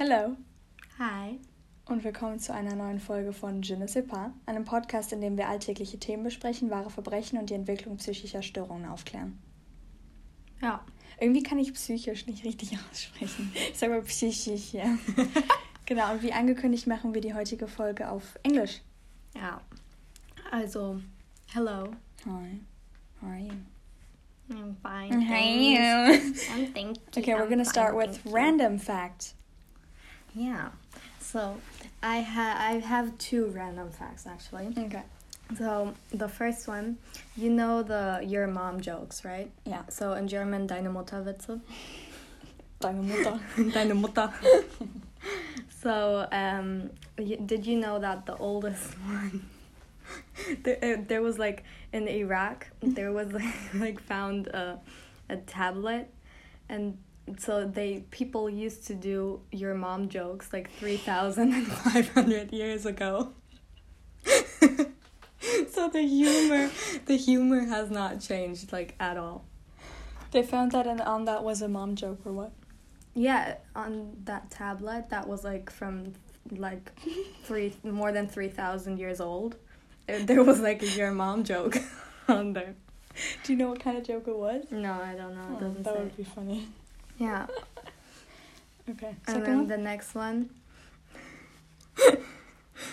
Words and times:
Hallo 0.00 0.36
Hi. 1.00 1.40
und 1.86 2.04
willkommen 2.04 2.38
zu 2.38 2.54
einer 2.54 2.76
neuen 2.76 3.00
Folge 3.00 3.32
von 3.32 3.62
Je 3.62 3.76
ne 3.76 3.88
sais 3.88 4.06
pas, 4.06 4.30
einem 4.46 4.64
Podcast, 4.64 5.12
in 5.12 5.20
dem 5.20 5.36
wir 5.36 5.48
alltägliche 5.48 5.98
Themen 5.98 6.22
besprechen, 6.22 6.70
wahre 6.70 6.88
Verbrechen 6.88 7.36
und 7.36 7.50
die 7.50 7.54
Entwicklung 7.54 7.96
psychischer 7.96 8.42
Störungen 8.42 8.88
aufklären. 8.88 9.40
Ja. 10.62 10.84
Irgendwie 11.18 11.42
kann 11.42 11.58
ich 11.58 11.74
psychisch 11.74 12.28
nicht 12.28 12.44
richtig 12.44 12.78
aussprechen. 12.92 13.52
Ich 13.72 13.76
sage 13.76 13.94
mal 13.94 14.02
psychisch, 14.02 14.72
ja. 14.72 14.96
genau, 15.84 16.12
und 16.12 16.22
wie 16.22 16.32
angekündigt 16.32 16.86
machen 16.86 17.12
wir 17.12 17.20
die 17.20 17.34
heutige 17.34 17.66
Folge 17.66 18.08
auf 18.08 18.38
Englisch. 18.44 18.82
Ja. 19.34 19.60
Also, 20.52 21.00
hello. 21.52 21.90
Hi, 22.24 22.60
how 23.20 23.28
are 23.30 23.40
you? 23.40 23.52
I'm 24.50 24.76
fine. 24.80 25.28
How 25.28 25.34
are 25.34 25.40
you? 25.40 26.36
I'm 26.54 26.72
thank 26.72 26.98
you. 26.98 27.02
Okay, 27.16 27.34
we're 27.34 27.42
I'm 27.42 27.50
gonna 27.50 27.64
fine, 27.64 27.72
start 27.72 27.96
with 27.96 28.20
random 28.26 28.78
facts. 28.78 29.34
Yeah. 30.34 30.68
So, 31.20 31.56
I 32.02 32.20
ha 32.20 32.56
I 32.58 32.78
have 32.78 33.16
two 33.18 33.46
random 33.46 33.90
facts 33.90 34.26
actually. 34.26 34.68
Okay. 34.78 35.02
So, 35.56 35.94
the 36.12 36.28
first 36.28 36.68
one, 36.68 36.98
you 37.36 37.50
know 37.50 37.82
the 37.82 38.20
your 38.26 38.46
mom 38.46 38.80
jokes, 38.80 39.24
right? 39.24 39.50
Yeah. 39.64 39.82
So 39.88 40.12
in 40.12 40.28
German, 40.28 40.66
deine 40.66 40.92
Mutter 40.92 41.22
Witze. 41.22 41.60
Deine 42.80 43.02
Mutter. 43.02 43.40
deine 43.74 43.94
Mutter. 44.00 44.32
so, 45.82 46.28
um, 46.30 46.90
y- 47.18 47.38
did 47.44 47.66
you 47.66 47.76
know 47.76 47.98
that 47.98 48.24
the 48.26 48.36
oldest 48.36 48.92
one? 49.00 49.44
there, 50.62 50.78
uh, 50.82 51.02
there 51.08 51.20
was 51.22 51.38
like 51.38 51.64
in 51.92 52.06
Iraq, 52.06 52.68
there 52.80 53.12
was 53.12 53.32
like, 53.32 53.54
like 53.74 54.00
found 54.00 54.46
a, 54.48 54.78
a 55.28 55.36
tablet, 55.38 56.08
and 56.68 56.96
so 57.38 57.66
they 57.66 58.04
people 58.10 58.48
used 58.48 58.86
to 58.86 58.94
do 58.94 59.40
your 59.52 59.74
mom 59.74 60.08
jokes 60.08 60.52
like 60.52 60.70
three 60.78 60.96
thousand 60.96 61.52
and 61.52 61.66
five 61.66 62.08
hundred 62.10 62.52
years 62.52 62.86
ago. 62.86 63.32
so 64.24 65.88
the 65.88 66.02
humor, 66.02 66.70
the 67.06 67.16
humor 67.16 67.60
has 67.60 67.90
not 67.90 68.20
changed 68.20 68.72
like 68.72 68.94
at 69.00 69.16
all. 69.16 69.44
They 70.30 70.42
found 70.42 70.72
that 70.72 70.86
and 70.86 71.00
on 71.00 71.24
that 71.24 71.42
was 71.42 71.62
a 71.62 71.68
mom 71.68 71.94
joke 71.94 72.20
or 72.24 72.32
what? 72.32 72.52
Yeah, 73.14 73.56
on 73.74 74.16
that 74.24 74.50
tablet 74.50 75.08
that 75.10 75.26
was 75.26 75.44
like 75.44 75.70
from 75.70 76.12
like 76.50 76.92
three 77.44 77.74
more 77.82 78.12
than 78.12 78.28
three 78.28 78.48
thousand 78.48 78.98
years 78.98 79.20
old. 79.20 79.56
There 80.06 80.42
was 80.42 80.60
like 80.60 80.82
a 80.82 80.86
your 80.86 81.12
mom 81.12 81.44
joke 81.44 81.78
on 82.28 82.52
there. 82.52 82.74
Do 83.42 83.52
you 83.52 83.58
know 83.58 83.68
what 83.68 83.80
kind 83.80 83.98
of 83.98 84.06
joke 84.06 84.28
it 84.28 84.36
was? 84.36 84.64
No, 84.70 84.92
I 84.92 85.14
don't 85.14 85.34
know. 85.34 85.58
Oh, 85.60 85.82
that 85.82 85.98
would 85.98 86.16
be 86.16 86.24
funny. 86.24 86.68
Yeah, 87.18 87.46
Okay. 88.90 89.14
and 89.26 89.44
then 89.44 89.58
one? 89.58 89.66
the 89.66 89.76
next 89.76 90.14
one. 90.14 90.50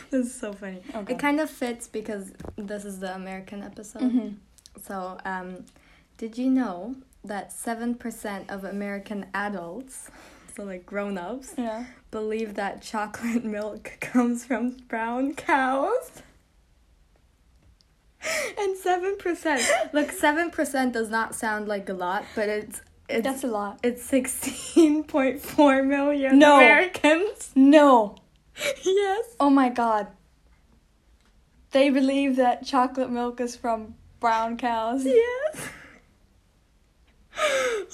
this 0.09 0.26
is 0.28 0.34
so 0.40 0.52
funny. 0.54 0.82
Okay. 0.94 1.14
It 1.14 1.20
kind 1.20 1.40
of 1.40 1.50
fits 1.50 1.88
because 1.88 2.34
this 2.56 2.86
is 2.86 3.00
the 3.00 3.14
American 3.16 3.62
episode. 3.64 4.02
Mhm. 4.02 4.36
So, 4.82 5.17
um, 5.26 5.66
did 6.17 6.38
you 6.38 6.50
know 6.50 6.95
that 7.23 7.54
seven 7.54 7.95
percent 7.95 8.50
of 8.50 8.64
American 8.64 9.28
adults, 9.34 10.09
so 10.56 10.64
like 10.64 10.86
grown 10.86 11.17
ups, 11.17 11.54
Yeah. 11.58 11.86
believe 12.12 12.56
that 12.56 12.82
chocolate 12.82 13.45
milk 13.45 13.94
comes 14.02 14.45
from 14.45 14.72
brown 14.88 15.34
cows. 15.36 16.22
And 18.58 18.76
seven 18.78 19.17
percent. 19.17 19.62
Look, 19.94 20.12
seven 20.12 20.50
percent 20.50 20.94
does 20.94 21.10
not 21.10 21.36
sound 21.36 21.67
like 21.67 21.88
a 21.89 21.94
lot, 21.94 22.26
but 22.36 22.50
it's 22.50 22.82
it's 23.09 23.23
That's 23.23 23.44
a 23.44 23.48
lot. 23.48 23.80
it's 23.84 24.03
sixteen 24.03 25.03
point 25.03 25.42
four 25.42 25.84
million 25.84 26.39
No. 26.39 26.58
Americans. 26.58 27.52
No. 27.56 28.16
yes. 28.84 29.25
Oh 29.39 29.50
my 29.50 29.70
god. 29.70 30.08
They 31.72 31.89
believe 31.89 32.38
that 32.38 32.66
chocolate 32.66 33.09
milk 33.11 33.39
is 33.42 33.56
from 33.56 33.95
brown 34.20 34.58
cows. 34.58 35.05
Yes. 35.05 35.70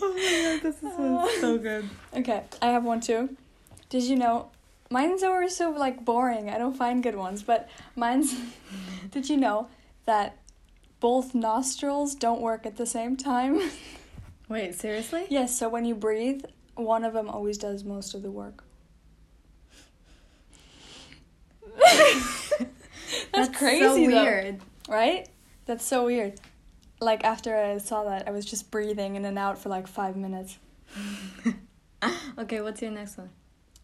Oh 0.03 0.13
my 0.13 0.59
god, 0.59 0.61
this 0.61 0.75
is 0.83 0.95
so, 0.95 1.17
uh. 1.17 1.41
so 1.41 1.57
good. 1.57 1.89
Okay, 2.15 2.43
I 2.61 2.67
have 2.67 2.83
one 2.83 3.01
too. 3.01 3.35
Did 3.89 4.03
you 4.03 4.15
know? 4.15 4.49
Mine's 4.91 5.23
always 5.23 5.55
so 5.55 5.71
like 5.71 6.05
boring. 6.05 6.49
I 6.49 6.57
don't 6.57 6.75
find 6.77 7.01
good 7.01 7.15
ones, 7.15 7.41
but 7.43 7.67
mine's. 7.95 8.35
did 9.11 9.29
you 9.29 9.37
know 9.37 9.67
that 10.05 10.37
both 10.99 11.33
nostrils 11.33 12.13
don't 12.13 12.39
work 12.41 12.65
at 12.67 12.77
the 12.77 12.85
same 12.85 13.17
time? 13.17 13.59
Wait, 14.51 14.75
seriously? 14.75 15.25
yes. 15.29 15.57
So 15.57 15.69
when 15.69 15.85
you 15.85 15.95
breathe, 15.95 16.43
one 16.75 17.03
of 17.05 17.13
them 17.13 17.29
always 17.29 17.57
does 17.57 17.83
most 17.83 18.13
of 18.13 18.21
the 18.21 18.29
work. 18.31 18.63
That's, 23.33 23.57
crazy, 23.57 23.81
So 23.83 23.95
though. 23.95 24.23
weird. 24.23 24.61
right? 24.89 25.27
That's 25.65 25.85
so 25.85 26.05
weird. 26.05 26.39
Like 26.99 27.23
after 27.23 27.55
I 27.55 27.77
saw 27.77 28.03
that, 28.05 28.27
I 28.27 28.31
was 28.31 28.45
just 28.45 28.69
breathing 28.71 29.15
in 29.15 29.25
and 29.25 29.39
out 29.39 29.57
for 29.57 29.69
like 29.69 29.87
five 29.87 30.15
minutes. 30.15 30.57
Okay, 32.35 32.61
what's 32.61 32.81
your 32.81 32.89
next 32.89 33.15
one? 33.19 33.29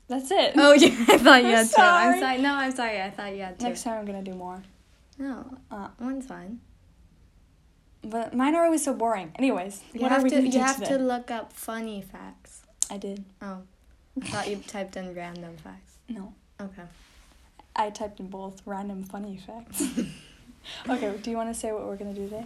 That's 0.07 0.31
it. 0.31 0.53
Oh 0.57 0.73
yeah, 0.77 0.87
I 1.07 1.17
thought 1.19 1.43
you 1.43 1.49
I'm 1.49 1.55
had 1.55 1.67
two. 1.67 1.75
I'm 1.81 2.19
sorry. 2.19 2.37
No, 2.41 2.53
I'm 2.55 2.71
sorry. 2.75 2.99
I 2.99 3.11
thought 3.11 3.35
you 3.35 3.43
had 3.43 3.59
two. 3.59 3.65
Next 3.67 3.83
time 3.83 3.99
I'm 3.99 4.05
gonna 4.05 4.23
do 4.23 4.33
more. 4.33 4.63
No, 5.19 5.45
Uh, 5.69 5.89
one's 5.99 6.25
fine. 6.25 6.59
But 8.03 8.33
mine 8.33 8.55
are 8.55 8.65
always 8.65 8.83
so 8.83 8.93
boring. 8.93 9.31
Anyways, 9.35 9.83
You 9.93 10.01
what 10.01 10.11
have 10.11 10.21
are 10.21 10.23
we 10.23 10.29
to. 10.31 10.41
You 10.47 10.59
have 10.59 10.77
today? 10.79 10.97
to 10.97 11.03
look 11.03 11.31
up 11.31 11.53
funny 11.53 12.01
facts. 12.01 12.61
I 12.89 12.97
did. 12.97 13.23
Oh, 13.41 13.61
I 14.21 14.25
thought 14.27 14.49
you 14.49 14.57
typed 14.57 14.95
in 14.97 15.13
random 15.13 15.57
facts. 15.57 15.93
No, 16.09 16.33
Okay. 16.61 16.83
I 17.75 17.89
typed 17.91 18.19
in 18.19 18.27
both 18.27 18.61
random 18.65 19.03
funny 19.03 19.37
facts. 19.37 19.83
okay, 20.89 21.15
do 21.21 21.29
you 21.29 21.37
want 21.37 21.53
to 21.53 21.59
say 21.59 21.71
what 21.71 21.85
we're 21.85 21.97
gonna 21.97 22.13
do 22.13 22.23
today? 22.29 22.45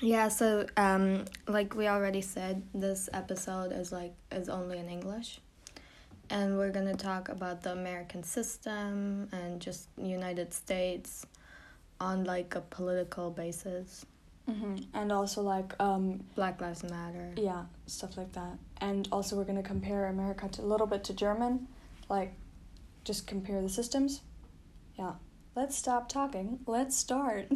Yeah. 0.00 0.28
So, 0.28 0.66
um, 0.76 1.26
like 1.46 1.74
we 1.76 1.86
already 1.86 2.20
said, 2.22 2.62
this 2.74 3.08
episode 3.12 3.70
is 3.72 3.92
like 3.92 4.14
is 4.32 4.48
only 4.48 4.78
in 4.78 4.88
English, 4.88 5.40
and 6.30 6.56
we're 6.58 6.70
gonna 6.72 6.96
talk 6.96 7.28
about 7.28 7.62
the 7.62 7.72
American 7.72 8.22
system 8.24 9.28
and 9.32 9.60
just 9.60 9.88
United 9.96 10.52
States, 10.52 11.24
on 12.00 12.24
like 12.24 12.54
a 12.56 12.60
political 12.62 13.30
basis. 13.30 14.04
Mm-hmm. 14.50 14.76
And 14.94 15.12
also 15.12 15.42
like 15.42 15.72
um 15.80 16.24
Black 16.34 16.60
Lives 16.60 16.82
Matter. 16.82 17.32
yeah 17.36 17.64
stuff 17.86 18.16
like 18.16 18.32
that. 18.32 18.58
And 18.80 19.08
also 19.12 19.36
we're 19.36 19.44
gonna 19.44 19.62
compare 19.62 20.06
America 20.08 20.48
to, 20.48 20.62
a 20.62 20.64
little 20.64 20.86
bit 20.86 21.04
to 21.04 21.14
German, 21.14 21.68
like 22.08 22.32
just 23.04 23.26
compare 23.26 23.60
the 23.62 23.68
systems. 23.68 24.20
Yeah. 24.98 25.12
Let's 25.54 25.76
stop 25.76 26.08
talking. 26.08 26.60
Let's 26.66 26.96
start. 26.96 27.46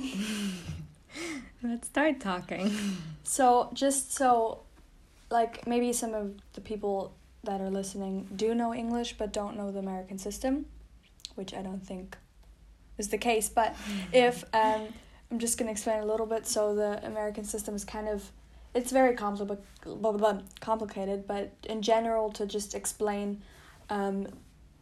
Let's 1.62 1.88
start 1.88 2.20
talking. 2.20 2.70
So, 3.28 3.70
just 3.72 4.12
so, 4.12 4.60
like, 5.32 5.66
maybe 5.66 5.92
some 5.92 6.14
of 6.14 6.36
the 6.52 6.60
people 6.60 7.12
that 7.42 7.60
are 7.60 7.70
listening 7.70 8.28
do 8.36 8.54
know 8.54 8.72
English 8.72 9.16
but 9.18 9.32
don't 9.32 9.56
know 9.56 9.72
the 9.72 9.80
American 9.80 10.16
system, 10.16 10.66
which 11.34 11.52
I 11.52 11.62
don't 11.62 11.84
think 11.84 12.16
is 12.98 13.08
the 13.08 13.18
case. 13.18 13.48
But 13.48 13.74
if, 14.12 14.44
um, 14.54 14.94
I'm 15.30 15.38
just 15.38 15.58
going 15.58 15.66
to 15.66 15.72
explain 15.72 16.00
a 16.00 16.06
little 16.06 16.26
bit. 16.26 16.46
So, 16.46 16.74
the 16.74 17.04
American 17.06 17.44
system 17.44 17.74
is 17.74 17.84
kind 17.84 18.08
of, 18.08 18.30
it's 18.74 18.92
very 18.92 19.16
compli- 19.16 19.58
blah, 19.84 19.94
blah, 19.96 20.12
blah, 20.12 20.40
complicated, 20.60 21.26
but 21.26 21.52
in 21.64 21.82
general, 21.82 22.30
to 22.32 22.46
just 22.46 22.74
explain 22.74 23.42
um, 23.90 24.26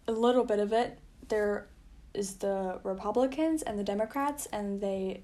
a 0.06 0.12
little 0.12 0.44
bit 0.44 0.58
of 0.58 0.72
it, 0.72 0.98
there 1.28 1.66
is 2.12 2.34
the 2.36 2.80
Republicans 2.84 3.62
and 3.62 3.78
the 3.78 3.84
Democrats, 3.84 4.46
and 4.52 4.80
they, 4.80 5.22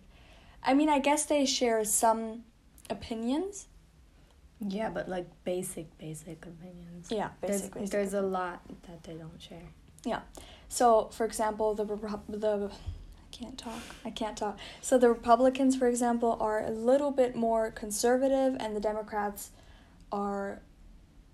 I 0.63 0.75
mean, 0.75 0.89
I 0.89 0.99
guess 0.99 1.27
they 1.27 1.47
share 1.47 1.85
some 1.85 2.45
opinions. 2.89 3.67
Yeah, 4.61 4.91
but 4.91 5.09
like 5.09 5.27
basic, 5.45 5.97
basic 5.99 6.45
opinions. 6.45 7.09
Yeah, 7.11 7.31
There's, 7.41 7.63
basic, 7.63 7.75
basic. 7.75 7.91
there's 7.91 8.15
a 8.15 8.21
lot 8.21 8.61
that 8.89 9.03
they 9.05 9.15
don't 9.15 9.41
share. 9.41 9.63
Yeah. 10.05 10.21
So, 10.69 11.09
for 11.13 11.25
example, 11.25 11.75
the 11.75 11.85
the 12.29 12.71
can't 13.41 13.59
talk. 13.59 13.81
I 14.05 14.11
can't 14.11 14.37
talk. 14.37 14.59
So 14.81 14.99
the 14.99 15.09
Republicans, 15.09 15.77
for 15.77 15.89
example, 15.89 16.37
are 16.41 16.65
a 16.65 16.71
little 16.71 17.11
bit 17.11 17.35
more 17.35 17.71
conservative, 17.71 18.57
and 18.61 18.77
the 18.77 18.81
Democrats 18.81 19.51
are 20.13 20.61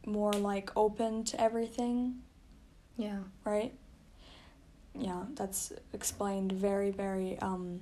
more 0.07 0.33
like 0.33 0.71
open 0.77 1.25
to 1.25 1.41
everything, 1.41 2.23
Yeah. 2.97 3.19
right? 3.45 3.73
Yeah, 4.99 5.25
that's 5.35 5.73
explained 5.93 6.53
very, 6.53 6.91
very 6.91 7.39
um, 7.41 7.81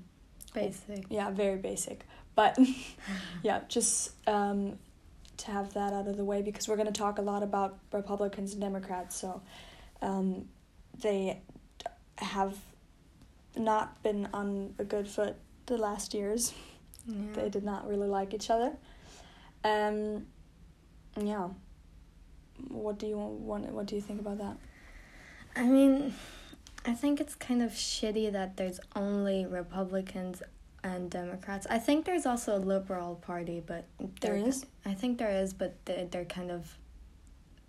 Basic. 0.54 1.04
yeah, 1.10 1.30
very 1.30 1.56
basic. 1.58 2.04
But 2.34 2.58
yeah, 3.42 3.60
just 3.68 4.12
um, 4.26 4.78
to 5.36 5.50
have 5.50 5.74
that 5.74 5.92
out 5.92 6.08
of 6.08 6.16
the 6.16 6.24
way 6.24 6.42
because 6.42 6.66
we're 6.66 6.76
going 6.76 6.92
to 6.92 6.98
talk 6.98 7.18
a 7.18 7.22
lot 7.22 7.42
about 7.42 7.78
Republicans 7.92 8.52
and 8.52 8.60
Democrats. 8.60 9.16
So 9.16 9.42
um, 10.02 10.46
they 11.00 11.40
have 12.18 12.56
not 13.56 14.02
been 14.02 14.28
on 14.32 14.74
a 14.78 14.84
good 14.84 15.08
foot 15.08 15.36
the 15.66 15.76
last 15.76 16.14
years. 16.14 16.52
Yeah. 17.06 17.32
They 17.34 17.48
did 17.48 17.64
not 17.64 17.88
really 17.88 18.08
like 18.08 18.34
each 18.34 18.50
other. 18.50 18.72
Um, 19.62 20.26
yeah. 21.20 21.48
What 22.68 22.98
do 22.98 23.06
you 23.06 23.16
want? 23.16 23.70
What 23.72 23.86
do 23.86 23.94
you 23.94 24.00
think 24.00 24.20
about 24.20 24.38
that? 24.38 24.56
I 25.56 25.64
mean, 25.64 26.14
I 26.84 26.92
think 26.92 27.20
it's 27.20 27.34
kind 27.34 27.62
of 27.62 27.72
shitty 27.72 28.32
that 28.32 28.56
there's 28.56 28.80
only 28.94 29.46
Republicans 29.46 30.42
and 30.82 31.10
Democrats. 31.10 31.66
I 31.70 31.78
think 31.78 32.04
there's 32.04 32.26
also 32.26 32.56
a 32.56 32.58
liberal 32.58 33.16
party, 33.16 33.62
but 33.64 33.86
there 34.20 34.36
is. 34.36 34.66
I 34.84 34.94
think 34.94 35.18
there 35.18 35.30
is, 35.30 35.52
but 35.54 35.76
they're, 35.86 36.06
they're 36.06 36.24
kind 36.24 36.50
of 36.50 36.76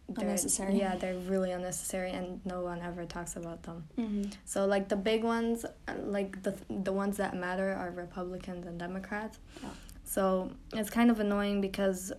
Unnecessary. 0.08 0.78
Yeah, 0.78 0.96
they're 0.96 1.16
really 1.16 1.52
unnecessary, 1.52 2.12
and 2.12 2.40
no 2.46 2.62
one 2.62 2.82
ever 2.82 3.06
talks 3.06 3.36
about 3.36 3.64
them. 3.64 3.86
Mm-hmm. 3.98 4.32
So 4.46 4.66
like 4.66 4.88
the 4.88 4.96
big 4.96 5.24
ones, 5.24 5.66
like 6.04 6.44
the 6.44 6.56
the 6.70 6.94
ones 6.94 7.18
that 7.18 7.36
matter 7.36 7.74
are 7.74 7.92
Republicans 7.92 8.68
and 8.68 8.78
Democrats. 8.78 9.40
Yeah. 9.64 9.70
So 10.04 10.52
it's 10.74 10.90
kind 10.90 11.10
of 11.10 11.20
annoying 11.20 11.60
because 11.60 12.14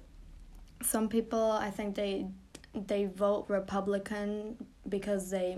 some 0.82 1.08
people 1.08 1.52
I 1.52 1.70
think 1.70 1.94
they 1.94 2.26
they 2.74 3.06
vote 3.06 3.46
Republican 3.48 4.56
because 4.88 5.30
they 5.30 5.56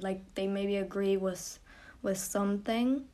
like 0.00 0.22
they 0.34 0.46
maybe 0.46 0.76
agree 0.76 1.16
with 1.16 1.58
with 2.02 2.18
something 2.18 3.04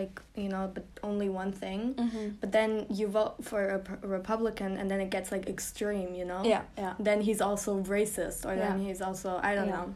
like 0.00 0.14
you 0.42 0.48
know 0.54 0.64
but 0.76 0.84
only 1.10 1.28
one 1.42 1.52
thing 1.62 1.80
Mm-hmm. 2.04 2.26
but 2.40 2.50
then 2.58 2.70
you 2.98 3.06
vote 3.20 3.34
for 3.50 3.60
a, 3.76 4.06
Republican 4.18 4.70
and 4.78 4.86
then 4.90 5.00
it 5.06 5.10
gets 5.16 5.28
like 5.34 5.44
extreme 5.56 6.10
you 6.20 6.26
know 6.30 6.42
Yeah, 6.54 6.62
yeah. 6.82 6.94
then 7.08 7.18
he's 7.28 7.40
also 7.48 7.70
racist 7.96 8.38
or 8.48 8.54
then 8.64 8.76
he's 8.86 9.00
also 9.06 9.30
I 9.50 9.50
don't 9.56 9.68
Yeah. 9.70 9.78
know 9.78 9.88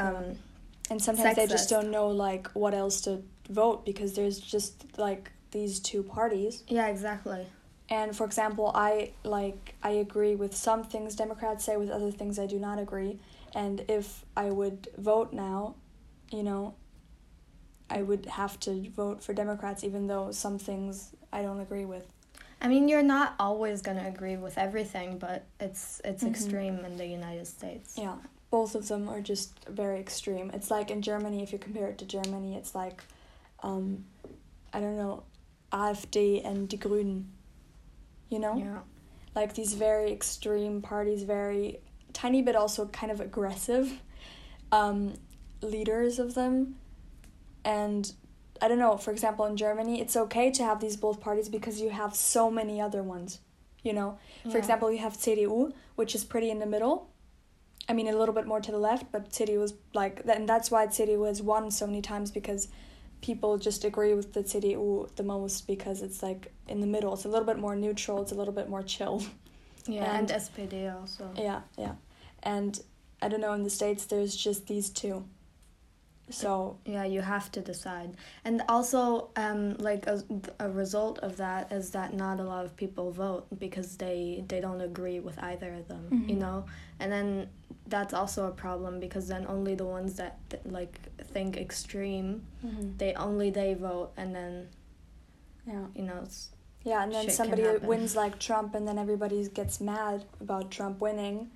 um 0.00 0.24
And 0.90 1.00
sometimes 1.08 1.36
they 1.36 1.46
just 1.56 1.68
don't 1.74 1.90
know 1.96 2.08
like 2.28 2.44
what 2.62 2.74
else 2.82 2.96
to 3.06 3.12
vote 3.60 3.78
because 3.90 4.10
there's 4.18 4.38
just 4.54 4.72
like 5.06 5.24
these 5.56 5.74
two 5.90 6.02
parties. 6.18 6.54
yeah 6.78 6.88
exactly 6.96 7.42
And 8.00 8.08
for 8.18 8.24
example, 8.30 8.66
I 8.90 8.92
like 9.38 9.62
I 9.90 9.92
agree 10.06 10.34
with 10.42 10.52
some 10.68 10.80
things 10.92 11.08
Democrats 11.24 11.60
say, 11.68 11.74
with 11.82 11.90
other 11.98 12.12
things 12.18 12.34
I 12.44 12.46
do 12.54 12.58
not 12.68 12.78
agree. 12.86 13.12
And 13.62 13.76
if 13.98 14.06
I 14.44 14.46
would 14.58 14.78
vote 15.10 15.30
now, 15.48 15.58
you 16.36 16.42
know, 16.48 16.62
I 17.92 18.02
would 18.02 18.26
have 18.26 18.58
to 18.60 18.88
vote 18.90 19.22
for 19.22 19.32
Democrats 19.34 19.84
even 19.84 20.06
though 20.06 20.30
some 20.32 20.58
things 20.58 21.10
I 21.32 21.42
don't 21.42 21.60
agree 21.60 21.84
with. 21.84 22.06
I 22.60 22.68
mean, 22.68 22.88
you're 22.88 23.02
not 23.02 23.34
always 23.38 23.82
gonna 23.82 24.06
agree 24.08 24.36
with 24.36 24.56
everything, 24.56 25.18
but 25.18 25.44
it's 25.60 26.00
it's 26.04 26.22
Mhm. 26.22 26.30
extreme 26.30 26.84
in 26.84 26.96
the 26.96 27.06
United 27.06 27.46
States. 27.46 27.98
Yeah, 27.98 28.16
both 28.50 28.74
of 28.74 28.88
them 28.88 29.08
are 29.08 29.20
just 29.20 29.50
very 29.68 29.98
extreme. 30.00 30.50
It's 30.54 30.70
like 30.70 30.90
in 30.90 31.02
Germany, 31.02 31.42
if 31.42 31.52
you 31.52 31.58
compare 31.58 31.88
it 31.88 31.98
to 31.98 32.06
Germany, 32.06 32.56
it's 32.56 32.74
like, 32.74 33.02
um, 33.62 34.04
I 34.72 34.80
don't 34.80 34.96
know, 34.96 35.24
AfD 35.72 36.40
and 36.44 36.68
Die 36.68 36.76
Grünen. 36.76 37.24
You 38.28 38.38
know, 38.38 38.56
Yeah. 38.56 38.80
like 39.34 39.54
these 39.54 39.74
very 39.74 40.10
extreme 40.12 40.80
parties, 40.82 41.24
very 41.24 41.80
tiny 42.12 42.42
but 42.42 42.54
also 42.56 42.86
kind 42.86 43.10
of 43.12 43.20
aggressive 43.20 44.00
um, 44.70 45.14
leaders 45.60 46.18
of 46.18 46.34
them, 46.34 46.76
and 47.64 48.12
I 48.60 48.68
don't 48.68 48.78
know. 48.78 48.96
For 48.96 49.10
example, 49.10 49.44
in 49.46 49.56
Germany, 49.56 50.00
it's 50.00 50.16
okay 50.16 50.50
to 50.52 50.64
have 50.64 50.80
these 50.80 50.96
both 50.96 51.20
parties 51.20 51.48
because 51.48 51.80
you 51.80 51.90
have 51.90 52.14
so 52.14 52.50
many 52.50 52.80
other 52.80 53.02
ones. 53.02 53.40
You 53.82 53.92
know, 53.92 54.18
for 54.44 54.50
Yeah. 54.50 54.58
example, 54.58 54.92
you 54.92 54.98
have 54.98 55.14
CDU, 55.16 55.72
which 55.96 56.14
is 56.14 56.24
pretty 56.24 56.50
in 56.50 56.60
the 56.60 56.66
middle. 56.66 57.08
I 57.88 57.92
mean, 57.94 58.06
a 58.06 58.12
little 58.16 58.34
bit 58.34 58.46
more 58.46 58.60
to 58.60 58.70
the 58.70 58.78
left, 58.78 59.10
but 59.10 59.32
CDU 59.32 59.60
is 59.64 59.74
like, 59.92 60.22
and 60.28 60.48
that's 60.48 60.70
why 60.70 60.86
CDU 60.86 61.26
has 61.26 61.42
won 61.42 61.70
so 61.72 61.86
many 61.86 62.00
times 62.00 62.30
because 62.30 62.68
people 63.20 63.58
just 63.58 63.84
agree 63.84 64.14
with 64.14 64.32
the 64.34 64.44
CDU 64.44 65.08
the 65.16 65.24
most 65.24 65.66
because 65.66 66.00
it's 66.02 66.22
like 66.22 66.52
in 66.68 66.80
the 66.80 66.86
middle. 66.86 67.12
It's 67.14 67.24
a 67.24 67.28
little 67.28 67.46
bit 67.46 67.58
more 67.58 67.74
neutral. 67.74 68.22
It's 68.22 68.30
a 68.32 68.36
little 68.36 68.54
bit 68.54 68.68
more 68.68 68.82
chill. 68.84 69.22
Yeah, 69.88 70.04
and, 70.16 70.30
And- 70.30 70.40
SPD 70.40 70.88
also. 70.96 71.32
Yeah, 71.36 71.62
yeah, 71.76 71.94
and 72.44 72.80
I 73.20 73.26
don't 73.28 73.40
know. 73.40 73.52
In 73.52 73.64
the 73.64 73.70
states, 73.70 74.04
there's 74.04 74.36
just 74.36 74.68
these 74.68 74.90
two. 74.90 75.24
So 76.32 76.78
Yeah, 76.84 77.04
you 77.04 77.20
have 77.20 77.50
to 77.52 77.60
decide. 77.60 78.16
And 78.44 78.62
also, 78.68 79.28
um, 79.36 79.74
like 79.78 80.06
a, 80.06 80.22
a 80.58 80.68
result 80.70 81.18
of 81.20 81.36
that 81.36 81.70
is 81.72 81.90
that 81.90 82.14
not 82.14 82.40
a 82.40 82.44
lot 82.44 82.64
of 82.64 82.76
people 82.76 83.10
vote 83.12 83.46
because 83.58 83.96
they 83.96 84.44
they 84.48 84.60
don't 84.60 84.80
agree 84.80 85.20
with 85.20 85.38
either 85.42 85.72
of 85.74 85.88
them, 85.88 86.04
you 86.28 86.36
Mhm. 86.36 86.40
know. 86.40 86.64
And 87.00 87.10
then 87.12 87.48
that's 87.86 88.14
also 88.14 88.46
a 88.46 88.50
problem 88.52 89.00
because 89.00 89.28
then 89.28 89.46
only 89.46 89.74
the 89.74 89.84
ones 89.84 90.14
that, 90.16 90.38
that 90.50 90.70
like 90.70 90.98
think 91.32 91.56
extreme, 91.56 92.42
they 92.98 93.12
only 93.14 93.50
they 93.50 93.74
vote, 93.74 94.12
and 94.16 94.34
then 94.34 94.68
yeah, 95.66 95.86
you 95.94 96.02
know 96.02 96.20
it's 96.24 96.50
yeah, 96.84 97.02
and 97.04 97.12
then 97.12 97.28
somebody 97.30 97.62
wins 97.78 98.16
like 98.16 98.38
Trump, 98.38 98.74
and 98.74 98.86
then 98.88 98.98
everybody 98.98 99.46
gets 99.48 99.80
mad 99.80 100.24
about 100.40 100.70
Trump 100.70 101.00
winning, 101.00 101.50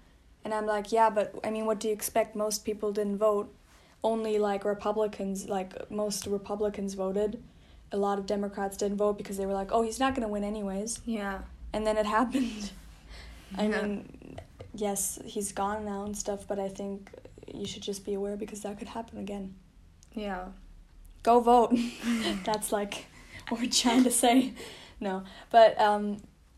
and 0.44 0.54
I'm 0.54 0.66
like, 0.66 0.92
yeah, 0.92 1.10
but 1.10 1.34
I 1.44 1.50
mean, 1.50 1.66
what 1.66 1.80
do 1.80 1.88
you 1.88 1.94
expect? 1.94 2.36
Most 2.36 2.64
people 2.64 2.92
didn't 2.92 3.18
vote. 3.18 3.52
Only 4.12 4.34
like 4.50 4.64
Republicans, 4.64 5.48
like 5.48 5.70
most 5.90 6.26
Republicans 6.38 6.94
voted. 6.94 7.42
A 7.92 7.96
lot 8.06 8.18
of 8.20 8.24
Democrats 8.26 8.76
didn't 8.76 8.98
vote 8.98 9.16
because 9.18 9.36
they 9.38 9.46
were 9.46 9.58
like, 9.62 9.70
oh, 9.72 9.82
he's 9.82 10.00
not 10.04 10.14
gonna 10.14 10.28
win 10.36 10.44
anyways. 10.44 11.00
yeah. 11.04 11.38
And 11.72 11.86
then 11.86 11.96
it 12.02 12.06
happened. 12.18 12.70
I 13.58 13.64
Yeah. 13.66 13.82
mean, 13.82 14.38
yes, 14.74 15.18
he's 15.24 15.52
gone 15.52 15.84
now 15.84 16.00
and 16.06 16.16
stuff, 16.24 16.40
but 16.50 16.58
I 16.58 16.68
think 16.68 16.98
you 17.60 17.66
should 17.66 17.82
just 17.90 18.04
be 18.08 18.14
aware 18.14 18.36
because 18.36 18.60
that 18.62 18.78
could 18.78 18.88
happen 18.88 19.18
again. 19.18 19.54
Yeah. 20.14 20.42
Go 21.22 21.40
vote. 21.40 21.72
That's 22.44 22.70
like 22.78 22.94
what 23.48 23.60
we're 23.60 23.70
trying 23.84 24.04
to 24.04 24.10
say. 24.10 24.52
No, 25.00 25.24
but 25.50 25.70
um, 25.88 26.04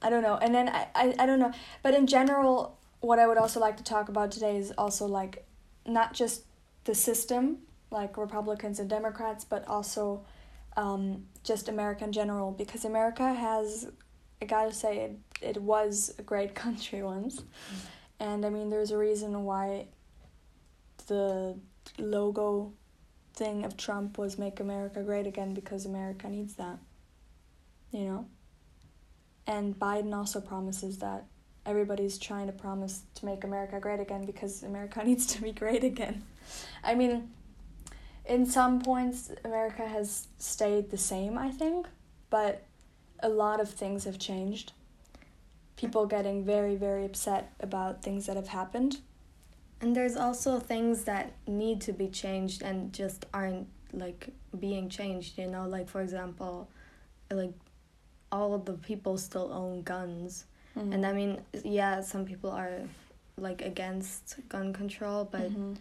I 0.03 0.11
don't 0.11 0.23
know. 0.23 0.37
And 0.45 0.55
then 0.55 0.69
I, 0.69 0.87
I, 0.95 1.15
I 1.19 1.27
don't 1.27 1.41
know. 1.45 1.53
But 1.83 1.95
in 1.95 2.06
general, 2.06 2.79
what 3.00 3.19
I 3.19 3.27
would 3.27 3.39
also 3.39 3.59
like 3.61 3.77
to 3.79 3.85
talk 3.95 4.09
about 4.09 4.31
today 4.31 4.56
is 4.56 4.73
also 4.79 5.06
like 5.06 5.45
not 5.87 6.12
just 6.15 6.43
the 6.88 6.94
system, 6.94 7.58
like 7.90 8.17
Republicans 8.17 8.81
and 8.81 8.88
Democrats, 8.88 9.44
but 9.44 9.69
also 9.69 10.25
um, 10.79 11.26
just 11.44 11.69
America 11.69 12.02
in 12.02 12.12
general. 12.12 12.50
Because 12.50 12.87
America 12.87 13.35
has, 13.35 13.88
I 14.40 14.46
gotta 14.46 14.73
say, 14.73 14.96
it, 15.00 15.19
it 15.43 15.62
was 15.62 16.14
a 16.19 16.23
great 16.23 16.55
country 16.64 17.02
once. 17.02 17.43
And 18.19 18.46
I 18.46 18.49
mean, 18.49 18.70
there's 18.70 18.90
a 18.90 18.96
reason 18.96 19.44
why 19.44 19.88
the 21.08 21.58
logo 21.99 22.73
thing 23.35 23.67
of 23.67 23.76
Trump 23.76 24.17
was 24.17 24.38
make 24.38 24.58
America 24.58 25.02
great 25.02 25.26
again 25.26 25.52
because 25.52 25.85
America 25.85 26.26
needs 26.26 26.55
that. 26.55 26.79
You 27.93 28.05
know? 28.05 28.26
And 29.46 29.79
Biden 29.79 30.14
also 30.17 30.40
promises 30.40 30.99
that 30.99 31.26
everybody's 31.67 32.17
trying 32.17 32.46
to 32.46 32.52
promise 32.52 33.02
to 33.17 33.26
make 33.26 33.44
America 33.44 33.79
great 33.79 34.00
again 34.00 34.25
because 34.25 34.62
America 34.62 35.02
needs 35.05 35.26
to 35.26 35.43
be 35.43 35.52
great 35.52 35.85
again. 35.85 36.25
I 36.83 36.95
mean, 36.95 37.31
in 38.25 38.47
some 38.47 38.81
points, 38.81 39.31
America 39.45 39.87
has 39.87 40.28
stayed 40.38 40.90
the 40.90 40.99
same, 40.99 41.38
I 41.38 41.50
think, 41.50 41.87
but 42.31 42.64
a 43.21 43.28
lot 43.28 43.61
of 43.61 43.71
things 43.71 44.05
have 44.05 44.19
changed. 44.19 44.73
People 45.76 46.07
getting 46.07 46.45
very, 46.45 46.76
very 46.76 47.05
upset 47.05 47.52
about 47.61 48.02
things 48.02 48.26
that 48.26 48.37
have 48.37 48.49
happened. 48.49 48.99
And 49.81 49.95
there's 49.95 50.17
also 50.17 50.59
things 50.59 51.05
that 51.05 51.33
need 51.47 51.81
to 51.83 51.93
be 51.93 52.09
changed 52.09 52.62
and 52.62 52.93
just 52.93 53.26
aren't 53.33 53.69
like 53.93 54.28
being 54.59 54.88
changed, 54.88 55.38
you 55.38 55.47
know, 55.47 55.67
like 55.67 55.88
for 55.88 56.00
example, 56.00 56.69
like 57.31 57.52
all 58.33 58.55
of 58.55 58.64
the 58.64 58.75
people 58.75 59.17
still 59.19 59.52
own 59.52 59.83
guns. 59.83 60.45
Mm-hmm. 60.76 60.93
And 60.93 61.07
I 61.07 61.12
mean, 61.12 61.40
yeah, 61.64 62.00
some 62.00 62.25
people 62.25 62.50
are 62.50 62.81
like 63.37 63.62
against 63.62 64.37
gun 64.49 64.73
control, 64.73 65.25
but 65.31 65.50
Mhm. 65.50 65.76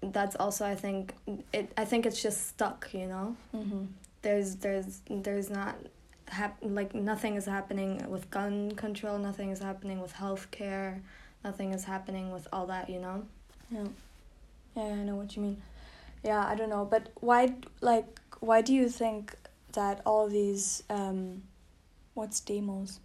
That's 0.00 0.36
also 0.36 0.64
I 0.64 0.74
think 0.74 1.14
it 1.52 1.72
I 1.76 1.84
think 1.84 2.06
it's 2.06 2.22
just 2.22 2.48
stuck, 2.48 2.88
you 2.92 3.06
know. 3.06 3.36
Mhm. 3.54 3.88
There's 4.22 4.56
there's 4.56 5.00
there's 5.10 5.50
not 5.50 5.76
hap- 6.28 6.58
like 6.62 6.94
nothing 6.94 7.34
is 7.36 7.46
happening 7.46 8.08
with 8.10 8.30
gun 8.30 8.72
control, 8.72 9.18
nothing 9.18 9.50
is 9.50 9.58
happening 9.60 10.00
with 10.00 10.12
healthcare, 10.14 11.00
nothing 11.44 11.72
is 11.72 11.84
happening 11.84 12.30
with 12.32 12.46
all 12.52 12.66
that, 12.66 12.88
you 12.90 13.00
know. 13.00 13.24
Yeah. 13.70 13.86
Yeah, 14.76 14.82
I 14.84 15.02
know 15.04 15.16
what 15.16 15.34
you 15.36 15.42
mean. 15.42 15.62
Yeah, 16.24 16.44
I 16.46 16.54
don't 16.54 16.70
know, 16.70 16.84
but 16.84 17.08
why 17.20 17.54
like 17.80 18.20
why 18.40 18.60
do 18.62 18.72
you 18.74 18.88
think 18.88 19.34
that 19.72 20.00
all 20.06 20.28
these 20.28 20.82
um 20.90 21.42
what's 22.14 22.40
demos? 22.40 23.00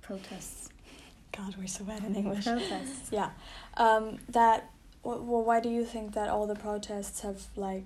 Protests. 0.00 0.70
God, 1.38 1.54
we're 1.56 1.66
so 1.68 1.84
bad 1.84 2.02
in 2.04 2.14
English. 2.16 2.44
Protests. 2.44 3.10
Yeah. 3.18 3.30
Um 3.76 4.18
that 4.28 4.70
well 5.04 5.44
why 5.44 5.60
do 5.60 5.68
you 5.70 5.84
think 5.84 6.12
that 6.14 6.28
all 6.28 6.46
the 6.46 6.56
protests 6.56 7.20
have 7.20 7.40
like 7.56 7.84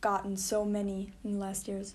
gotten 0.00 0.36
so 0.36 0.64
many 0.64 1.12
in 1.24 1.34
the 1.34 1.38
last 1.38 1.68
years? 1.68 1.94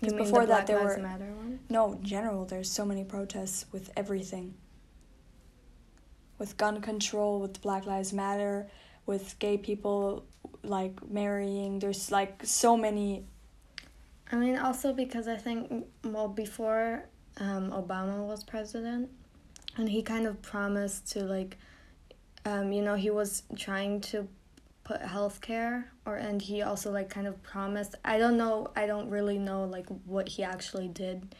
Because 0.00 0.12
before 0.14 0.40
the 0.42 0.48
that 0.48 0.66
Black 0.66 0.66
there 0.66 0.78
Lives 0.84 0.96
were- 0.96 1.02
Matter 1.02 1.32
one? 1.32 1.60
No, 1.70 1.92
in 1.94 2.02
general, 2.02 2.44
there's 2.44 2.70
so 2.70 2.84
many 2.84 3.04
protests 3.04 3.64
with 3.72 3.90
everything. 3.96 4.54
With 6.38 6.56
gun 6.58 6.82
control, 6.82 7.40
with 7.40 7.62
Black 7.62 7.86
Lives 7.86 8.12
Matter, 8.12 8.66
with 9.06 9.38
gay 9.38 9.56
people 9.56 10.26
like 10.62 11.08
marrying. 11.08 11.78
There's 11.78 12.10
like 12.10 12.42
so 12.44 12.76
many. 12.76 13.24
I 14.30 14.36
mean, 14.36 14.58
also 14.58 14.92
because 14.92 15.28
I 15.28 15.36
think, 15.36 15.86
well, 16.04 16.28
before 16.28 17.04
um, 17.38 17.70
Obama 17.70 18.26
was 18.26 18.44
president, 18.44 19.08
and 19.76 19.88
he 19.88 20.02
kind 20.02 20.26
of 20.26 20.40
promised 20.42 21.10
to 21.12 21.24
like 21.24 21.56
um, 22.46 22.72
you 22.72 22.80
know, 22.80 22.94
he 22.94 23.10
was 23.10 23.42
trying 23.56 24.00
to 24.02 24.28
put 24.84 25.02
healthcare 25.02 25.84
or 26.06 26.14
and 26.14 26.40
he 26.40 26.62
also 26.62 26.92
like 26.92 27.10
kind 27.10 27.26
of 27.26 27.42
promised 27.42 27.96
I 28.04 28.18
don't 28.18 28.36
know 28.36 28.68
I 28.76 28.86
don't 28.86 29.10
really 29.10 29.36
know 29.36 29.64
like 29.64 29.86
what 30.04 30.28
he 30.28 30.44
actually 30.44 30.86
did. 30.86 31.34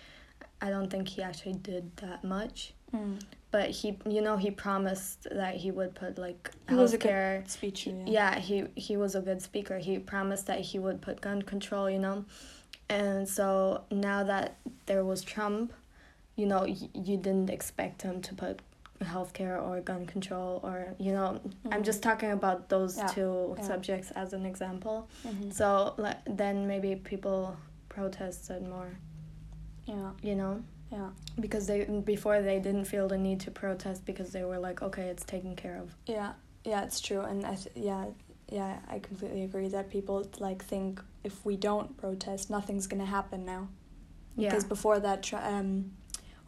I 0.61 0.71
don't 0.71 0.90
think 0.90 1.07
he 1.07 1.23
actually 1.23 1.52
did 1.52 1.97
that 1.99 2.25
much. 2.25 2.75
Mm. 2.93 3.23
But 3.52 3.71
he 3.71 3.97
you 4.05 4.21
know 4.21 4.37
he 4.37 4.50
promised 4.50 5.28
that 5.31 5.55
he 5.55 5.71
would 5.71 5.95
put 5.95 6.19
like 6.19 6.50
He 6.69 6.75
was 6.75 6.93
a 6.93 6.99
good 6.99 7.09
healthcare 7.09 7.49
Speech. 7.49 7.87
Yeah. 7.87 8.02
yeah 8.07 8.38
he 8.40 8.64
he 8.75 8.97
was 8.97 9.14
a 9.14 9.21
good 9.21 9.40
speaker 9.40 9.78
he 9.78 10.00
promised 10.00 10.47
that 10.49 10.61
he 10.61 10.81
would 10.81 11.00
put 11.00 11.21
gun 11.21 11.43
control 11.43 11.88
you 11.88 12.00
know 12.00 12.25
and 12.88 13.28
so 13.28 13.85
now 13.93 14.25
that 14.25 14.57
there 14.87 15.05
was 15.05 15.23
trump 15.23 15.73
you 16.37 16.47
know 16.47 16.61
y- 16.64 16.88
you 16.95 17.16
didn't 17.16 17.50
expect 17.50 18.02
him 18.02 18.21
to 18.23 18.35
put 18.35 18.61
healthcare 19.02 19.61
or 19.62 19.81
gun 19.81 20.07
control 20.07 20.61
or 20.62 20.95
you 20.99 21.12
know 21.12 21.38
i'm 21.71 21.83
just 21.83 22.02
talking 22.02 22.31
about 22.31 22.69
those 22.71 22.97
Yeah, 22.97 23.07
two 23.09 23.55
yeah. 23.59 23.62
subjects 23.66 24.11
as 24.12 24.33
an 24.33 24.47
example 24.47 25.09
Mhm. 25.25 25.52
so 25.52 25.95
like 25.99 26.16
then 26.25 26.66
maybe 26.66 26.97
people 26.97 27.57
protested 27.90 28.66
more 28.66 28.90
Yeah. 29.87 30.11
you 30.23 30.35
know 30.35 30.62
Yeah. 30.90 31.11
because 31.40 31.66
they 31.66 31.85
before 31.85 32.40
they 32.43 32.59
didn't 32.59 32.87
feel 32.87 33.07
the 33.09 33.19
need 33.19 33.40
to 33.40 33.50
protest 33.50 34.05
because 34.07 34.31
they 34.33 34.45
were 34.45 34.59
like 34.59 34.81
okay 34.83 35.09
it's 35.09 35.25
taken 35.25 35.57
care 35.57 35.76
of 35.83 35.95
Yeah, 36.07 36.33
yeah, 36.64 36.85
it's 36.85 37.00
true, 37.00 37.21
and 37.21 37.45
I 37.45 37.55
th- 37.57 37.76
yeah, 37.76 38.05
yeah, 38.50 38.78
I 38.88 38.99
completely 38.99 39.43
agree 39.49 39.69
that 39.69 39.90
people 39.90 40.19
like 40.38 40.64
think 40.64 41.02
if 41.25 41.45
we 41.45 41.57
don't 41.57 41.97
protest, 41.97 42.50
nothing's 42.50 42.87
gonna 42.87 43.05
happen 43.19 43.45
now. 43.45 43.62
yeah 44.37 44.49
Because 44.50 44.64
before 44.64 44.99
that, 45.00 45.23
tr- 45.23 45.37
um, 45.55 45.93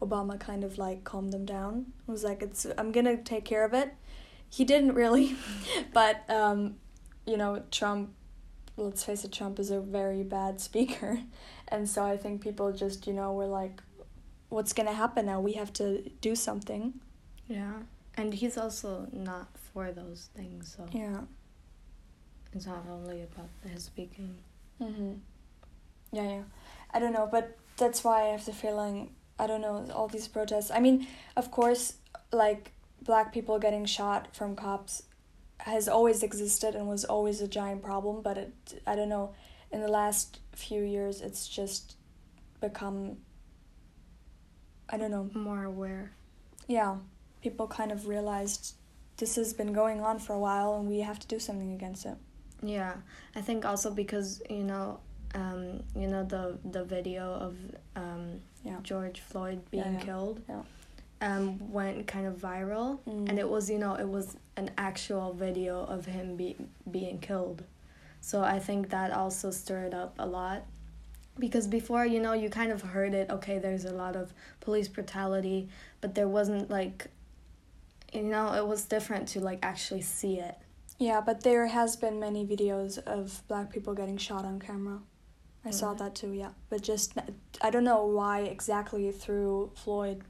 Obama 0.01 0.39
kind 0.39 0.63
of 0.63 0.77
like 0.77 1.03
calmed 1.03 1.31
them 1.33 1.45
down. 1.45 1.87
It 2.07 2.11
was 2.11 2.23
like, 2.23 2.41
"It's 2.41 2.65
I'm 2.77 2.91
gonna 2.91 3.17
take 3.17 3.45
care 3.45 3.63
of 3.65 3.73
it." 3.73 3.93
He 4.49 4.63
didn't 4.65 4.93
really, 4.93 5.35
but 5.93 6.29
um, 6.29 6.75
you 7.25 7.37
know, 7.37 7.63
Trump. 7.71 8.13
Let's 8.77 9.03
face 9.03 9.25
it, 9.25 9.33
Trump 9.33 9.59
is 9.59 9.71
a 9.71 9.81
very 9.81 10.23
bad 10.23 10.61
speaker, 10.69 11.19
and 11.67 11.87
so 11.89 12.03
I 12.05 12.15
think 12.15 12.41
people 12.41 12.71
just 12.71 13.07
you 13.07 13.13
know 13.13 13.33
were 13.33 13.47
like, 13.47 13.81
"What's 14.49 14.71
gonna 14.73 14.93
happen 14.93 15.25
now? 15.25 15.41
We 15.41 15.53
have 15.53 15.73
to 15.73 16.09
do 16.21 16.35
something." 16.35 16.93
Yeah. 17.47 17.73
And 18.15 18.33
he's 18.33 18.57
also 18.57 19.07
not 19.13 19.47
for 19.73 19.91
those 19.91 20.29
things, 20.35 20.75
so 20.75 20.85
Yeah. 20.91 21.21
it's 22.53 22.65
not 22.65 22.85
only 22.89 23.21
about 23.23 23.49
his 23.65 23.83
speaking. 23.85 24.35
Mm-hmm. 24.81 25.13
Yeah, 26.11 26.23
yeah. 26.29 26.43
I 26.93 26.99
don't 26.99 27.13
know, 27.13 27.27
but 27.31 27.57
that's 27.77 28.03
why 28.03 28.23
I 28.23 28.27
have 28.29 28.45
the 28.45 28.51
feeling 28.53 29.11
I 29.39 29.47
don't 29.47 29.61
know 29.61 29.87
all 29.93 30.07
these 30.07 30.27
protests. 30.27 30.71
I 30.71 30.79
mean, 30.79 31.07
of 31.35 31.49
course, 31.51 31.95
like 32.31 32.73
black 33.01 33.33
people 33.33 33.57
getting 33.59 33.85
shot 33.85 34.35
from 34.35 34.55
cops 34.55 35.03
has 35.59 35.87
always 35.87 36.23
existed 36.23 36.75
and 36.75 36.87
was 36.87 37.05
always 37.05 37.41
a 37.41 37.47
giant 37.47 37.81
problem, 37.81 38.21
but 38.21 38.37
it 38.37 38.81
I 38.85 38.95
don't 38.95 39.09
know, 39.09 39.33
in 39.71 39.81
the 39.81 39.87
last 39.87 40.39
few 40.55 40.83
years 40.83 41.21
it's 41.21 41.47
just 41.47 41.95
become 42.61 43.17
I 44.89 44.97
don't 44.97 45.11
know. 45.11 45.29
More 45.33 45.63
aware. 45.63 46.11
Yeah, 46.67 46.97
people 47.41 47.67
kind 47.67 47.91
of 47.91 48.07
realized 48.07 48.75
this 49.17 49.35
has 49.35 49.53
been 49.53 49.73
going 49.73 50.01
on 50.01 50.19
for 50.19 50.33
a 50.33 50.39
while 50.39 50.75
and 50.75 50.87
we 50.87 50.99
have 50.99 51.19
to 51.19 51.27
do 51.27 51.39
something 51.39 51.73
against 51.73 52.05
it. 52.05 52.17
Yeah. 52.63 52.95
I 53.35 53.41
think 53.41 53.65
also 53.65 53.91
because, 53.91 54.41
you 54.49 54.63
know, 54.63 54.99
um, 55.35 55.83
you 55.95 56.07
know 56.07 56.23
the 56.23 56.57
the 56.65 56.83
video 56.83 57.33
of 57.33 57.57
um, 57.95 58.41
Yeah. 58.63 58.77
George 58.83 59.19
Floyd 59.21 59.61
being 59.71 59.93
yeah. 59.93 59.99
killed 59.99 60.41
Yeah. 60.49 60.63
um, 61.21 61.71
went 61.71 62.07
kind 62.07 62.27
of 62.27 62.35
viral. 62.35 62.99
Mm. 63.07 63.29
And 63.29 63.39
it 63.39 63.49
was, 63.49 63.69
you 63.69 63.79
know, 63.79 63.95
it 63.95 64.07
was 64.07 64.37
an 64.57 64.71
actual 64.77 65.33
video 65.33 65.85
of 65.85 66.05
him 66.05 66.35
be- 66.35 66.57
being 66.89 67.19
killed. 67.19 67.63
So 68.21 68.41
I 68.43 68.59
think 68.59 68.89
that 68.89 69.11
also 69.11 69.51
stirred 69.51 69.93
up 69.93 70.15
a 70.19 70.25
lot. 70.25 70.63
Because 71.37 71.67
before, 71.67 72.05
you 72.05 72.19
know, 72.19 72.33
you 72.33 72.49
kind 72.49 72.71
of 72.71 72.81
heard 72.81 73.13
it, 73.13 73.29
okay, 73.29 73.59
there's 73.59 73.85
a 73.85 73.93
lot 73.93 74.17
of 74.17 74.33
police 74.59 74.89
brutality, 74.89 75.69
but 76.01 76.13
there 76.13 76.27
wasn't 76.27 76.69
like, 76.69 77.07
you 78.11 78.23
know, 78.23 78.53
it 78.55 78.67
was 78.67 78.83
different 78.83 79.29
to 79.29 79.39
like 79.39 79.59
actually 79.63 80.01
see 80.01 80.37
it. 80.39 80.55
Yeah, 80.97 81.21
but 81.21 81.43
there 81.43 81.67
has 81.67 81.95
been 81.95 82.19
many 82.19 82.45
videos 82.45 82.97
of 82.97 83.41
black 83.47 83.71
people 83.71 83.93
getting 83.93 84.17
shot 84.17 84.43
on 84.43 84.59
camera. 84.59 84.99
I 85.69 85.71
saw 85.71 85.93
that 85.93 86.15
too, 86.15 86.31
yeah. 86.31 86.49
But 86.69 86.81
just 86.81 87.13
I 87.61 87.69
don't 87.69 87.83
know 87.83 88.05
why 88.05 88.41
exactly 88.41 89.11
through 89.11 89.71
Floyd. 89.75 90.23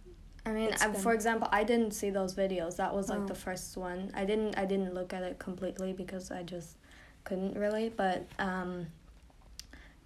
I 0.46 0.52
mean, 0.52 0.72
I, 0.82 0.94
for 0.94 1.14
example, 1.14 1.48
I 1.52 1.64
didn't 1.64 1.92
see 1.94 2.10
those 2.10 2.34
videos. 2.36 2.76
That 2.78 2.94
was 2.96 3.10
like 3.10 3.22
Oh. 3.22 3.26
the 3.28 3.36
first 3.36 3.76
one. 3.78 4.12
I 4.14 4.26
didn't 4.26 4.58
I 4.58 4.66
didn't 4.66 4.94
look 4.94 5.14
at 5.14 5.24
it 5.24 5.40
completely 5.40 5.94
because 5.94 6.32
I 6.32 6.44
just 6.44 6.78
couldn't 7.24 7.56
really, 7.58 7.90
but 7.90 8.26
um 8.40 8.88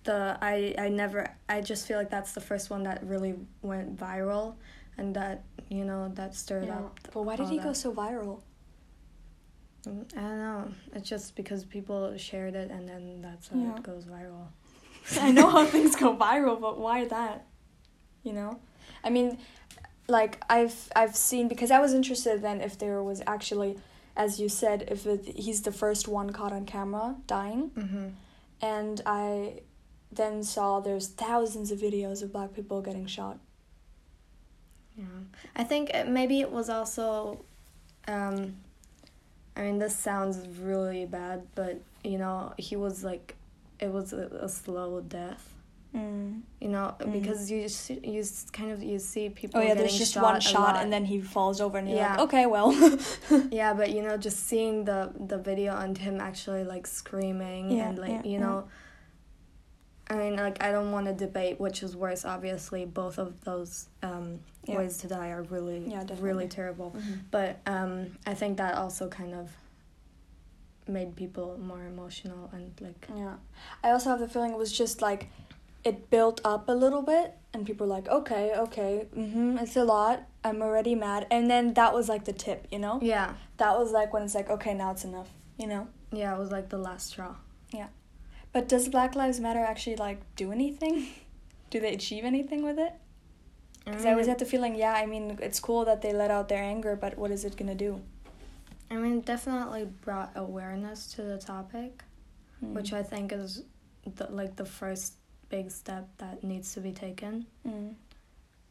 the 0.03 0.37
I 0.41 0.75
I 0.77 0.89
never 0.89 1.19
I 1.49 1.61
just 1.61 1.87
feel 1.87 1.97
like 1.97 2.09
that's 2.09 2.33
the 2.33 2.41
first 2.41 2.69
one 2.69 2.83
that 2.83 3.03
really 3.05 3.35
went 3.61 3.97
viral 3.97 4.55
and 4.97 5.15
that, 5.15 5.43
you 5.69 5.85
know, 5.85 6.11
that 6.15 6.35
stirred 6.35 6.65
Yeah. 6.67 6.79
up. 6.79 6.99
But 7.13 7.23
why 7.23 7.35
did 7.35 7.49
he 7.49 7.57
go 7.57 7.73
so 7.73 7.93
viral? 7.93 8.41
Mm, 9.87 10.05
I 10.17 10.21
don't 10.21 10.39
know. 10.39 10.67
It's 10.93 11.09
just 11.09 11.35
because 11.35 11.65
people 11.65 12.15
shared 12.17 12.55
it 12.55 12.69
and 12.71 12.87
then 12.87 13.21
that's 13.21 13.47
how 13.49 13.57
Yeah. 13.57 13.75
it 13.77 13.83
goes 13.83 14.05
viral. 14.05 14.47
I 15.21 15.31
know 15.31 15.49
how 15.49 15.65
things 15.65 15.95
go 15.95 16.15
viral, 16.15 16.59
but 16.59 16.79
why 16.79 17.05
that? 17.05 17.45
You 18.23 18.33
know? 18.33 18.59
I 19.03 19.09
mean, 19.09 19.37
like 20.07 20.41
I've 20.49 20.89
I've 20.95 21.15
seen 21.15 21.47
because 21.47 21.71
I 21.71 21.79
was 21.79 21.93
interested 21.93 22.41
then 22.41 22.61
if 22.61 22.77
there 22.77 23.01
was 23.03 23.21
actually 23.27 23.77
as 24.15 24.39
you 24.39 24.47
said 24.49 24.83
if 24.89 25.05
it, 25.05 25.25
he's 25.35 25.61
the 25.63 25.71
first 25.71 26.07
one 26.07 26.29
caught 26.31 26.53
on 26.53 26.65
camera 26.65 27.15
dying 27.25 27.71
Mhm. 27.71 28.11
and 28.61 29.01
I 29.05 29.61
then 30.11 30.43
saw 30.43 30.79
there's 30.79 31.07
thousands 31.07 31.71
of 31.71 31.79
videos 31.79 32.21
of 32.21 32.31
black 32.31 32.53
people 32.53 32.81
getting 32.81 33.07
shot. 33.07 33.39
Yeah, 34.97 35.05
I 35.55 35.63
think 35.63 35.89
it, 35.89 36.07
maybe 36.07 36.39
it 36.41 36.51
was 36.51 36.69
also, 36.69 37.43
um, 38.07 38.57
I 39.57 39.61
mean, 39.63 39.79
this 39.79 39.95
sounds 39.95 40.47
really 40.59 41.05
bad, 41.05 41.47
but 41.55 41.81
you 42.03 42.17
know, 42.19 42.53
he 42.57 42.75
was 42.75 43.03
like, 43.03 43.35
it 43.79 43.91
was 43.91 44.13
a, 44.13 44.27
a 44.41 44.49
slow 44.49 45.01
death. 45.01 45.49
Mm. 45.95 46.41
You 46.59 46.69
know, 46.69 46.95
Mm. 46.99 47.11
because 47.11 47.51
you 47.51 47.69
see, 47.69 47.99
you 48.03 48.23
kind 48.51 48.71
of 48.71 48.81
you 48.81 48.97
see 48.97 49.29
people. 49.29 49.59
Oh 49.59 49.63
yeah, 49.63 49.75
there's 49.75 49.95
just 49.97 50.15
one 50.17 50.41
shot 50.41 50.77
and 50.81 50.91
then 50.91 51.05
he 51.05 51.21
falls 51.21 51.61
over 51.61 51.77
and 51.77 51.87
you're 51.87 51.99
like, 51.99 52.17
Yeah. 52.17 52.23
okay, 52.23 52.45
well. 52.47 52.71
yeah, 53.51 53.73
but 53.75 53.91
you 53.91 54.01
know, 54.01 54.17
just 54.17 54.47
seeing 54.47 54.85
the 54.85 55.11
the 55.27 55.37
video 55.37 55.75
and 55.77 55.95
him 55.97 56.19
actually 56.19 56.63
like 56.63 56.87
screaming 56.87 57.69
Yeah, 57.71 57.89
and 57.89 57.99
like 57.99 58.09
yeah, 58.09 58.23
you 58.23 58.39
know. 58.39 58.67
I 60.09 60.15
mean, 60.15 60.35
like 60.35 60.61
I 60.63 60.71
don't 60.71 60.91
want 60.91 61.05
to 61.07 61.13
debate 61.13 61.59
which 61.59 61.81
is 61.83 61.95
worse. 61.95 62.25
Obviously, 62.25 62.85
both 62.85 63.17
of 63.19 63.39
those 63.45 63.87
um, 64.01 64.39
ways 64.67 64.97
to 64.97 65.07
die 65.07 65.29
are 65.29 65.43
really, 65.43 65.95
really 66.19 66.47
terrible. 66.47 66.91
Mhm. 66.97 67.19
But 67.31 67.59
um, 67.65 68.17
I 68.27 68.33
think 68.33 68.57
that 68.57 68.75
also 68.75 69.07
kind 69.07 69.33
of 69.33 69.49
made 70.87 71.15
people 71.15 71.57
more 71.57 71.83
emotional 71.85 72.49
and 72.53 72.71
like 72.81 73.07
Yeah. 73.15 73.35
I 73.83 73.91
also 73.91 74.09
have 74.09 74.19
the 74.19 74.27
feeling 74.27 74.51
it 74.51 74.57
was 74.57 74.71
just 74.71 75.01
like 75.01 75.29
it 75.83 76.09
built 76.09 76.39
up 76.45 76.69
a 76.69 76.71
little 76.71 77.01
bit 77.01 77.35
and 77.53 77.65
people 77.65 77.87
were 77.87 77.93
like, 77.93 78.07
okay, 78.07 78.53
okay, 78.55 79.07
mm-hmm, 79.15 79.57
it's 79.59 79.75
a 79.75 79.83
lot. 79.83 80.23
I'm 80.43 80.61
already 80.61 80.95
mad. 80.95 81.27
And 81.29 81.49
then 81.49 81.73
that 81.75 81.93
was 81.93 82.09
like 82.09 82.25
the 82.25 82.33
tip, 82.33 82.67
you 82.71 82.79
know? 82.79 82.99
yeah, 83.01 83.33
That 83.57 83.77
was 83.77 83.91
like 83.91 84.13
when 84.13 84.23
it's 84.23 84.33
like, 84.35 84.49
okay, 84.49 84.73
now 84.73 84.91
it's 84.91 85.03
enough, 85.03 85.29
you 85.57 85.67
know? 85.67 85.87
yeah, 86.11 86.33
it 86.35 86.39
was 86.39 86.51
like 86.51 86.69
the 86.69 86.77
last 86.77 87.07
straw. 87.07 87.35
Yeah. 87.71 87.87
But 88.53 88.67
does 88.69 88.87
Black 88.87 89.15
Lives 89.15 89.39
Matter 89.39 89.59
actually 89.59 89.95
like 89.97 90.21
do 90.35 90.51
anything? 90.51 91.07
do 91.69 91.79
they 91.79 91.93
achieve 91.93 92.23
anything 92.23 92.63
with 92.63 92.79
it? 92.79 92.93
Because 93.85 94.05
I 94.05 94.11
always 94.11 94.27
had 94.27 94.39
the 94.39 94.45
feeling, 94.45 94.75
yeah, 94.75 94.93
I 94.93 95.05
mean, 95.05 95.37
it's 95.41 95.59
cool 95.59 95.83
that 95.85 96.01
they 96.01 96.13
let 96.13 96.31
out 96.31 96.47
their 96.47 96.63
anger, 96.63 96.95
but 96.95 97.17
what 97.17 97.31
is 97.31 97.43
it 97.43 97.57
gonna 97.57 97.75
do? 97.75 98.01
I 98.91 98.95
mean, 98.95 99.21
definitely 99.21 99.85
brought 100.01 100.31
awareness 100.35 101.07
to 101.13 101.23
the 101.23 101.37
topic, 101.37 102.03
Mm. 102.63 102.73
which 102.73 102.93
I 102.93 103.03
think 103.03 103.31
is 103.33 103.63
the, 104.15 104.27
like 104.29 104.55
the 104.55 104.65
first 104.65 105.15
big 105.49 105.71
step 105.71 106.07
that 106.19 106.43
needs 106.43 106.73
to 106.73 106.79
be 106.81 106.91
taken. 106.91 107.45
Mm. 107.67 107.95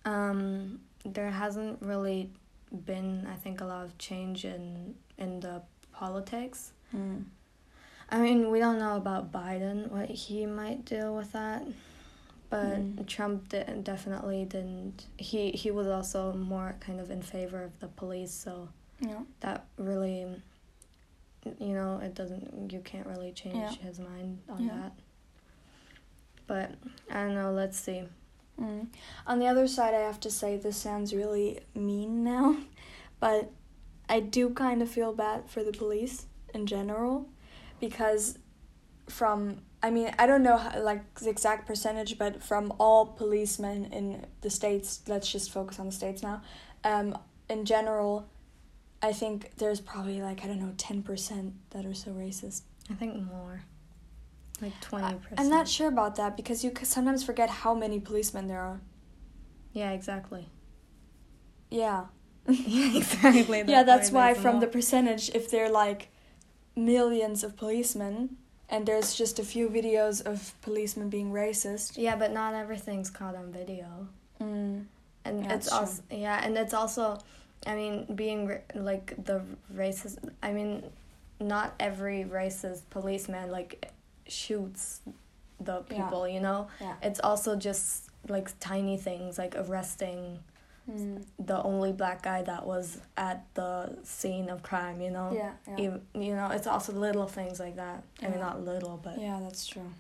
Um, 0.04 0.80
there 1.04 1.30
hasn't 1.30 1.80
really 1.82 2.30
been, 2.86 3.26
I 3.30 3.34
think, 3.36 3.60
a 3.60 3.64
lot 3.64 3.84
of 3.84 3.96
change 3.98 4.44
in 4.44 4.94
in 5.18 5.40
the 5.40 5.62
politics. 5.92 6.72
Mm. 6.94 7.24
I 8.08 8.18
mean, 8.18 8.50
we 8.50 8.58
don't 8.58 8.78
know 8.78 8.96
about 8.96 9.30
Biden, 9.32 9.90
what 9.90 10.08
he 10.08 10.46
might 10.46 10.84
deal 10.84 11.14
with 11.14 11.32
that. 11.32 11.64
But 12.50 12.78
Mm. 12.80 13.06
Trump 13.06 13.48
di- 13.48 13.64
definitely 13.82 14.44
didn't. 14.44 15.06
He, 15.16 15.52
he 15.52 15.70
was 15.70 15.86
also 15.86 16.32
more 16.34 16.74
kind 16.80 17.00
of 17.00 17.10
in 17.10 17.22
favor 17.22 17.62
of 17.62 17.78
the 17.80 17.88
police, 17.88 18.30
so 18.32 18.68
Yeah. 19.02 19.20
that 19.40 19.66
really, 19.76 20.26
you 21.58 21.74
know, 21.74 21.98
it 22.02 22.14
doesn't, 22.14 22.70
you 22.72 22.80
can't 22.80 23.06
really 23.06 23.32
change 23.32 23.56
Yeah. 23.56 23.70
his 23.72 23.98
mind 23.98 24.40
on 24.48 24.64
Yeah. 24.64 24.74
that. 24.76 24.92
But 26.46 26.72
I 27.10 27.24
don't 27.24 27.34
know, 27.34 27.52
let's 27.52 27.78
see. 27.78 28.04
Mm. 28.60 28.88
On 29.26 29.38
the 29.38 29.46
other 29.46 29.66
side, 29.66 29.94
I 29.94 30.00
have 30.00 30.20
to 30.20 30.30
say 30.30 30.56
this 30.56 30.76
sounds 30.76 31.14
really 31.14 31.60
mean 31.74 32.22
now, 32.22 32.56
but 33.20 33.50
I 34.08 34.20
do 34.20 34.50
kind 34.50 34.82
of 34.82 34.88
feel 34.88 35.12
bad 35.12 35.48
for 35.50 35.62
the 35.64 35.72
police 35.72 36.26
in 36.54 36.66
general 36.66 37.28
because 37.80 38.38
from 39.08 39.62
I 39.84 39.90
mean, 39.90 40.14
I 40.16 40.26
don't 40.28 40.44
know 40.44 40.58
how, 40.58 40.80
like 40.80 41.18
the 41.18 41.28
exact 41.28 41.66
percentage, 41.66 42.16
but 42.16 42.40
from 42.40 42.72
all 42.78 43.04
policemen 43.04 43.86
in 43.86 44.26
the 44.40 44.48
states, 44.48 45.02
let's 45.08 45.28
just 45.32 45.50
focus 45.50 45.80
on 45.80 45.86
the 45.86 45.92
states 45.92 46.22
now. 46.22 46.40
Um, 46.84 47.18
in 47.50 47.64
general, 47.64 48.28
I 49.02 49.12
think 49.12 49.56
there's 49.56 49.80
probably 49.80 50.22
like 50.22 50.44
I 50.44 50.46
don't 50.46 50.60
know 50.60 50.74
ten 50.76 51.02
percent 51.02 51.54
that 51.70 51.84
are 51.84 51.94
so 51.94 52.12
racist. 52.12 52.62
I 52.90 52.94
think 52.94 53.16
more. 53.24 53.64
Like 54.60 54.78
twenty 54.80 55.14
percent. 55.16 55.40
I'm 55.40 55.48
not 55.48 55.68
sure 55.68 55.88
about 55.88 56.16
that 56.16 56.36
because 56.36 56.62
you 56.62 56.72
sometimes 56.82 57.24
forget 57.24 57.50
how 57.50 57.74
many 57.74 57.98
policemen 57.98 58.46
there 58.46 58.60
are. 58.60 58.80
Yeah, 59.72 59.90
exactly. 59.90 60.48
Yeah. 61.70 62.06
yeah, 62.48 62.96
exactly. 62.98 63.64
yeah, 63.66 63.82
that's 63.82 64.10
why 64.10 64.34
from 64.34 64.60
the 64.60 64.66
percentage, 64.66 65.30
if 65.30 65.50
there 65.50 65.66
are 65.66 65.70
like 65.70 66.08
millions 66.76 67.44
of 67.44 67.56
policemen 67.56 68.36
and 68.68 68.86
there's 68.86 69.14
just 69.14 69.38
a 69.38 69.42
few 69.44 69.68
videos 69.68 70.24
of 70.24 70.54
policemen 70.62 71.10
being 71.10 71.30
racist. 71.30 71.92
Yeah, 71.96 72.16
but 72.16 72.32
not 72.32 72.54
everything's 72.54 73.10
caught 73.10 73.34
on 73.34 73.52
video. 73.52 74.08
Mm. 74.40 74.86
and 75.24 75.44
Yeah, 75.44 75.54
it's 75.54 75.68
true. 75.68 75.78
also 75.78 76.02
yeah 76.10 76.40
and 76.44 76.56
it's 76.58 76.74
also 76.74 77.18
i 77.66 77.74
mean 77.74 78.06
being 78.14 78.58
like 78.74 79.14
the 79.24 79.40
racist 79.74 80.18
i 80.42 80.52
mean 80.52 80.82
not 81.40 81.74
every 81.80 82.24
racist 82.24 82.82
policeman 82.90 83.50
like 83.50 83.90
shoots 84.26 85.00
the 85.60 85.82
Yeah. 85.88 85.96
people 86.04 86.26
you 86.28 86.40
know 86.40 86.68
Yeah. 86.80 86.94
it's 87.02 87.20
also 87.20 87.56
just 87.56 88.10
like 88.28 88.50
tiny 88.60 88.96
things 88.96 89.38
like 89.38 89.54
arresting 89.56 90.38
Mm. 90.90 91.24
the 91.38 91.62
only 91.62 91.92
black 91.92 92.22
guy 92.22 92.42
that 92.42 92.66
was 92.66 92.98
at 93.16 93.44
the 93.54 93.96
scene 94.02 94.50
of 94.50 94.64
crime 94.64 95.00
you 95.00 95.10
know 95.10 95.30
Yeah, 95.32 95.52
yeah. 95.68 95.76
you, 95.78 96.00
you 96.26 96.34
know 96.34 96.48
it's 96.50 96.66
also 96.66 96.92
little 96.92 97.28
things 97.28 97.60
like 97.60 97.76
that 97.76 98.02
i 98.20 98.26
mean 98.26 98.40
not 98.40 98.64
little 98.64 98.98
but 99.00 99.16
Yeah, 99.20 99.38
that's 99.40 99.64
true. 99.64 99.90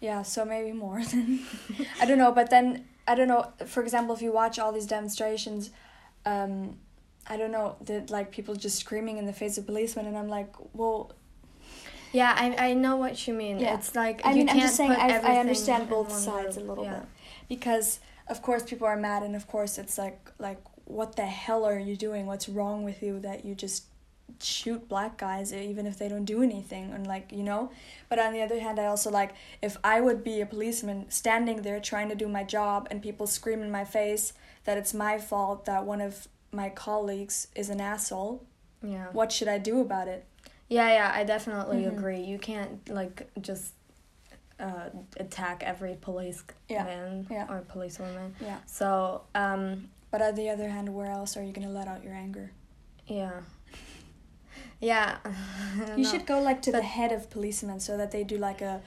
Yeah, 0.00 0.22
so 0.22 0.44
maybe 0.44 0.72
more 0.72 1.02
than 1.10 1.40
I 2.00 2.06
don't 2.06 2.18
know, 2.18 2.32
but 2.32 2.48
then 2.50 2.84
I 3.06 3.14
don't 3.16 3.28
know. 3.28 3.52
For 3.66 3.82
example, 3.82 4.14
if 4.16 4.22
you 4.22 4.32
watch 4.32 4.58
all 4.58 4.72
these 4.72 4.86
demonstrations, 4.86 5.70
um, 6.26 6.76
I 7.26 7.36
don't 7.36 7.52
know 7.52 7.76
that 7.86 8.10
like 8.10 8.30
people 8.30 8.54
just 8.54 8.78
screaming 8.78 9.18
in 9.18 9.26
the 9.26 9.32
face 9.32 9.58
of 9.58 9.66
policemen, 9.66 10.06
and 10.06 10.16
I'm 10.16 10.28
like, 10.28 10.52
well, 10.74 11.12
yeah 12.12 12.34
i, 12.36 12.68
I 12.68 12.74
know 12.74 12.96
what 12.96 13.26
you 13.26 13.32
mean 13.32 13.58
Yeah. 13.58 13.74
it's 13.74 13.94
like 13.96 14.20
I 14.24 14.30
you 14.32 14.36
mean, 14.38 14.50
I'm 14.50 14.60
just 14.60 14.76
saying 14.76 14.92
I, 14.92 15.18
I 15.18 15.38
understand 15.38 15.88
both 15.88 16.12
sides 16.12 16.58
a 16.58 16.60
little 16.60 16.84
yeah. 16.84 16.98
bit 17.00 17.08
because 17.48 18.00
of 18.28 18.42
course 18.42 18.62
people 18.62 18.86
are 18.86 18.96
mad, 18.96 19.22
and 19.22 19.34
of 19.34 19.46
course 19.46 19.78
it's 19.78 19.98
like 19.98 20.30
like 20.38 20.58
what 20.84 21.16
the 21.16 21.24
hell 21.26 21.64
are 21.64 21.78
you 21.78 21.96
doing? 21.96 22.26
What's 22.26 22.48
wrong 22.48 22.84
with 22.84 23.02
you 23.02 23.18
that 23.20 23.44
you 23.44 23.54
just 23.54 23.84
shoot 24.40 24.88
black 24.88 25.16
guys 25.18 25.52
even 25.52 25.86
if 25.86 25.98
they 25.98 26.08
don't 26.08 26.24
do 26.24 26.42
anything 26.42 26.92
and 26.92 27.06
like 27.06 27.30
you 27.32 27.42
know 27.42 27.70
but 28.08 28.18
on 28.18 28.32
the 28.32 28.40
other 28.42 28.60
hand 28.60 28.78
i 28.78 28.86
also 28.86 29.10
like 29.10 29.32
if 29.60 29.76
i 29.84 30.00
would 30.00 30.22
be 30.24 30.40
a 30.40 30.46
policeman 30.46 31.04
standing 31.10 31.62
there 31.62 31.80
trying 31.80 32.08
to 32.08 32.14
do 32.14 32.28
my 32.28 32.44
job 32.44 32.86
and 32.90 33.02
people 33.02 33.26
scream 33.26 33.62
in 33.62 33.70
my 33.70 33.84
face 33.84 34.32
that 34.64 34.78
it's 34.78 34.94
my 34.94 35.18
fault 35.18 35.64
that 35.64 35.84
one 35.84 36.00
of 36.00 36.28
my 36.52 36.68
colleagues 36.68 37.48
is 37.54 37.68
an 37.70 37.80
asshole 37.80 38.42
yeah 38.82 39.06
what 39.12 39.30
should 39.32 39.48
i 39.48 39.58
do 39.58 39.80
about 39.80 40.08
it 40.08 40.24
Yeah, 40.68 40.88
yeah, 40.88 41.12
I 41.14 41.24
definitely 41.24 41.82
Mhm. 41.84 41.92
agree. 41.98 42.20
You 42.32 42.38
can't 42.38 42.88
like 42.88 43.28
just 43.42 43.74
uh, 44.58 44.88
attack 45.18 45.62
every 45.62 45.96
police 46.00 46.42
Yeah, 46.68 46.84
man 46.84 47.26
yeah. 47.30 47.46
or 47.52 47.60
policewoman. 47.68 48.34
yeah 48.40 48.58
So, 48.66 49.22
um, 49.34 49.88
but 50.10 50.22
on 50.22 50.34
the 50.34 50.48
other 50.48 50.68
hand 50.70 50.88
where 50.94 51.10
else 51.10 51.36
are 51.36 51.42
you 51.44 51.52
going 51.52 51.66
to 51.68 51.74
let 51.80 51.88
out 51.88 52.02
your 52.04 52.14
anger 52.14 52.52
yeah, 53.06 53.40
yeah. 54.82 55.16
You 55.96 56.02
know. 56.02 56.08
should 56.10 56.26
go 56.26 56.38
like 56.42 56.60
to 56.62 56.72
the 56.72 56.82
head 56.82 57.12
of 57.12 57.30
policemen 57.30 57.80
so 57.80 57.96
that 57.96 58.10
they 58.10 58.24
do 58.24 58.36
like 58.36 58.60
a 58.60 58.82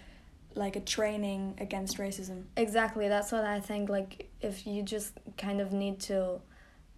like 0.53 0.75
a 0.75 0.79
training 0.96 1.55
against 1.66 1.98
racism 1.98 2.44
exactly. 2.55 3.08
That's 3.10 3.31
what 3.31 3.44
I 3.44 3.60
think. 3.60 3.90
Like, 3.90 4.29
if 4.42 4.68
you 4.68 4.84
just 4.84 5.12
kind 5.46 5.60
of 5.62 5.72
need 5.74 6.00
to 6.12 6.40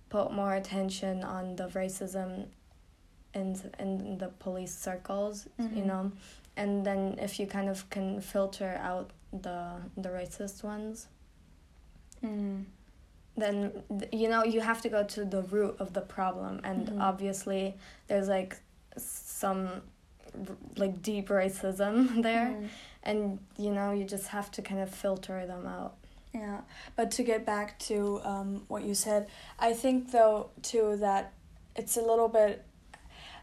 put 0.09 0.31
more 0.31 0.53
attention 0.61 1.23
on 1.23 1.55
the 1.55 1.67
racism 1.81 2.29
in 3.33 3.47
in 3.79 4.17
the 4.17 4.27
police 4.39 4.75
circles, 4.87 5.47
you 5.57 5.65
Mhm. 5.83 5.85
know, 5.91 6.11
and 6.61 6.85
then 6.85 7.17
if 7.27 7.39
you 7.39 7.47
kind 7.47 7.69
of 7.69 7.89
can 7.89 8.21
filter 8.21 8.71
out 8.89 9.07
the 9.45 9.59
the 10.03 10.09
racist 10.09 10.63
ones. 10.63 11.07
mm. 12.23 12.63
then 13.43 13.57
th- 13.99 14.11
you 14.21 14.27
know 14.29 14.43
you 14.43 14.61
have 14.61 14.81
to 14.81 14.89
go 14.89 15.03
to 15.03 15.23
the 15.23 15.41
root 15.53 15.75
of 15.79 15.89
the 15.93 16.01
problem 16.01 16.59
and 16.63 16.87
Mhm. 16.87 17.01
obviously 17.09 17.75
there's 18.07 18.27
like 18.27 18.53
some 19.03 19.81
like 20.75 21.01
deep 21.01 21.29
racism 21.29 22.21
there 22.27 22.47
Mm. 22.47 22.67
and 23.03 23.39
you 23.57 23.71
know 23.71 23.91
you 23.91 24.03
just 24.05 24.27
have 24.27 24.51
to 24.51 24.61
kind 24.61 24.81
of 24.81 24.89
filter 24.89 25.45
them 25.45 25.65
out 25.65 25.95
Yeah, 26.33 26.61
but 26.95 27.09
to 27.11 27.23
get 27.23 27.45
back 27.45 27.79
to 27.89 28.21
um, 28.23 28.63
what 28.67 28.83
you 28.83 28.93
said, 28.93 29.27
I 29.59 29.73
think 29.73 30.11
though 30.11 30.49
too 30.61 30.97
that 30.99 31.33
it's 31.75 31.95
a 31.97 32.01
little 32.01 32.27
bit, 32.27 32.63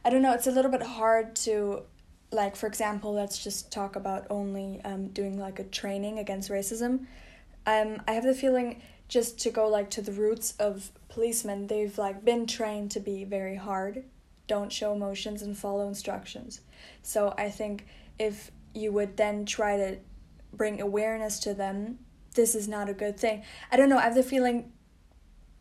I 0.05 0.11
don't 0.11 0.23
know, 0.23 0.33
it's 0.35 0.47
a 0.47 0.51
little 0.53 0.71
bit 0.71 0.83
hard 0.83 1.35
to, 1.47 1.83
like 2.31 2.55
for 2.57 2.67
example, 2.67 3.13
let's 3.15 3.43
just 3.43 3.73
talk 3.73 3.97
about 3.97 4.27
only 4.31 4.81
um, 4.85 5.09
doing 5.09 5.39
like 5.39 5.59
a 5.59 5.65
training 5.65 6.19
against 6.19 6.51
racism. 6.51 7.07
Um, 7.67 8.03
I 8.07 8.13
have 8.13 8.25
the 8.25 8.35
feeling 8.35 8.83
just 9.09 9.39
to 9.41 9.51
go 9.51 9.67
like 9.69 9.89
to 9.91 10.03
the 10.03 10.13
roots 10.13 10.55
of 10.59 10.91
policemen, 11.09 11.67
they've 11.69 11.97
like 11.99 12.25
been 12.25 12.47
trained 12.47 12.91
to 12.93 13.01
be 13.01 13.25
very 13.25 13.57
hard, 13.57 14.05
don't 14.47 14.73
show 14.73 14.93
emotions 14.93 15.43
and 15.43 15.57
follow 15.57 15.89
instructions. 15.89 16.61
So 17.03 17.35
I 17.39 17.51
think 17.51 17.87
if 18.19 18.51
you 18.75 18.93
would 18.93 19.17
then 19.17 19.47
try 19.47 19.77
to 19.77 19.99
bring 20.53 20.81
awareness 20.81 21.39
to 21.41 21.55
them 21.55 21.99
this 22.35 22.55
is 22.55 22.69
not 22.69 22.89
a 22.89 22.93
good 22.93 23.19
thing. 23.19 23.43
I 23.73 23.77
don't 23.77 23.89
know. 23.89 23.99
I 23.99 24.03
have 24.03 24.15
the 24.15 24.23
feeling, 24.23 24.73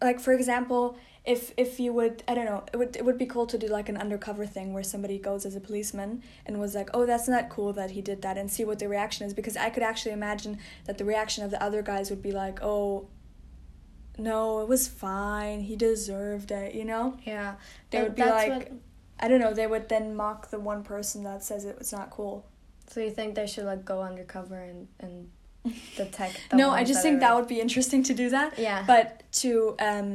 like 0.01 0.19
for 0.19 0.33
example, 0.33 0.97
if 1.23 1.53
if 1.55 1.79
you 1.79 1.93
would, 1.93 2.23
I 2.27 2.35
don't 2.35 2.45
know, 2.45 2.63
it 2.73 2.77
would 2.77 2.95
it 2.95 3.05
would 3.05 3.17
be 3.17 3.25
cool 3.25 3.45
to 3.47 3.57
do 3.57 3.67
like 3.67 3.89
an 3.89 3.97
undercover 3.97 4.45
thing 4.45 4.73
where 4.73 4.83
somebody 4.83 5.17
goes 5.17 5.45
as 5.45 5.55
a 5.55 5.61
policeman 5.61 6.23
and 6.45 6.59
was 6.59 6.75
like, 6.75 6.89
oh, 6.93 7.05
that's 7.05 7.27
not 7.27 7.49
cool 7.49 7.71
that 7.73 7.91
he 7.91 8.01
did 8.01 8.21
that, 8.23 8.37
and 8.37 8.51
see 8.51 8.65
what 8.65 8.79
the 8.79 8.89
reaction 8.89 9.25
is 9.25 9.33
because 9.33 9.55
I 9.55 9.69
could 9.69 9.83
actually 9.83 10.11
imagine 10.11 10.59
that 10.85 10.97
the 10.97 11.05
reaction 11.05 11.43
of 11.43 11.51
the 11.51 11.63
other 11.63 11.81
guys 11.81 12.09
would 12.09 12.21
be 12.21 12.31
like, 12.31 12.61
oh. 12.61 13.07
No, 14.17 14.62
it 14.62 14.67
was 14.67 14.88
fine. 14.88 15.62
He 15.62 15.76
deserved 15.76 16.52
it, 16.52 16.76
you 16.76 16.86
know? 16.86 17.17
yeah 17.26 17.56
They 17.89 18.02
would 18.04 18.15
be 18.15 18.23
like, 18.23 18.52
what- 18.52 18.71
I 19.19 19.28
don't 19.28 19.39
know, 19.39 19.54
they 19.54 19.67
would 19.67 19.89
then 19.89 20.15
mock 20.15 20.49
the 20.49 20.60
one 20.60 20.84
person 20.84 21.23
that 21.23 21.43
says 21.43 21.65
it 21.65 21.78
was 21.80 21.91
not 21.91 22.10
cool. 22.10 22.45
so 22.88 22.99
you 22.99 23.10
think 23.12 23.36
they 23.36 23.47
should 23.47 23.65
like 23.65 23.86
go 23.86 24.02
undercover 24.02 24.60
and 24.62 24.88
and 24.99 25.30
detect 25.95 26.39
no, 26.54 26.71
I 26.71 26.84
just 26.84 26.99
that 26.99 27.04
think 27.04 27.19
that 27.21 27.34
would 27.36 27.47
be 27.47 27.62
interesting 27.62 28.04
to 28.04 28.13
do 28.13 28.30
that. 28.30 28.60
yeah 28.60 28.84
but 28.86 29.23
to 29.41 29.76
um 29.80 30.10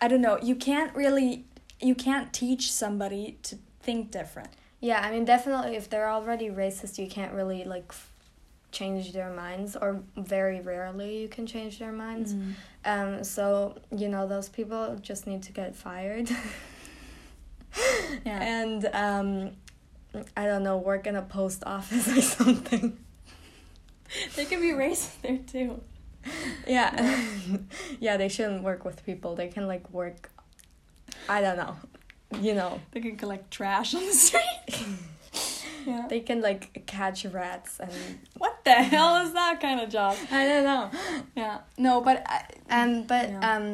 i 0.00 0.06
don't 0.06 0.20
know 0.20 0.38
you 0.40 0.54
can't 0.54 0.94
really 0.94 1.44
you 1.80 1.94
can't 1.96 2.32
teach 2.32 2.70
somebody 2.72 3.36
to 3.42 3.56
think 3.80 4.12
different 4.12 4.50
yeah 4.80 5.00
i 5.04 5.10
mean 5.10 5.24
definitely 5.24 5.74
if 5.74 5.90
they're 5.90 6.08
already 6.08 6.48
racist 6.50 6.98
you 7.02 7.08
can't 7.08 7.32
really 7.34 7.64
like 7.64 7.92
change 8.70 9.12
their 9.12 9.30
minds 9.32 9.74
or 9.74 10.00
very 10.16 10.60
rarely 10.60 11.18
you 11.22 11.28
can 11.28 11.44
change 11.46 11.78
their 11.80 11.92
minds 11.92 12.34
Um, 12.88 13.22
so 13.22 13.76
you 13.94 14.08
know 14.08 14.26
those 14.26 14.48
people 14.48 14.96
just 15.02 15.26
need 15.26 15.42
to 15.42 15.52
get 15.52 15.76
fired. 15.76 16.30
yeah 18.24 18.42
And 18.42 18.86
um, 18.94 19.50
I 20.36 20.46
don't 20.46 20.62
know, 20.62 20.78
work 20.78 21.06
in 21.06 21.14
a 21.16 21.22
post 21.22 21.62
office 21.66 22.08
or 22.16 22.22
something. 22.22 22.96
they 24.36 24.46
can 24.46 24.60
be 24.60 24.68
racist 24.70 25.20
there 25.22 25.38
too 25.46 25.82
Yeah, 26.66 27.20
yeah, 28.00 28.16
they 28.16 28.28
shouldn't 28.28 28.62
work 28.62 28.84
with 28.84 29.04
people. 29.04 29.34
They 29.34 29.48
can 29.48 29.66
like 29.66 29.90
work. 29.92 30.30
I 31.28 31.40
don't 31.42 31.56
know, 31.58 31.76
you 32.40 32.54
know, 32.54 32.80
they 32.92 33.00
can 33.00 33.16
collect 33.16 33.50
trash 33.50 33.94
on 33.94 34.04
the 34.06 34.12
street 34.12 34.86
yeah 35.90 36.06
they 36.12 36.20
can 36.28 36.38
like 36.48 36.62
catch 36.86 37.24
rats 37.38 37.72
and 37.84 37.92
what 38.42 38.54
the 38.64 38.76
hell 38.92 39.12
is 39.24 39.30
that 39.40 39.54
kind 39.60 39.78
of 39.84 39.88
job 39.98 40.14
I 40.30 40.42
don't 40.50 40.64
know. 40.70 40.84
yeah 41.42 41.56
no 41.86 41.92
but 42.08 42.16
I, 42.36 42.38
Um, 42.78 42.90
but 43.12 43.26
Yeah. 43.30 43.40
um, 43.56 43.66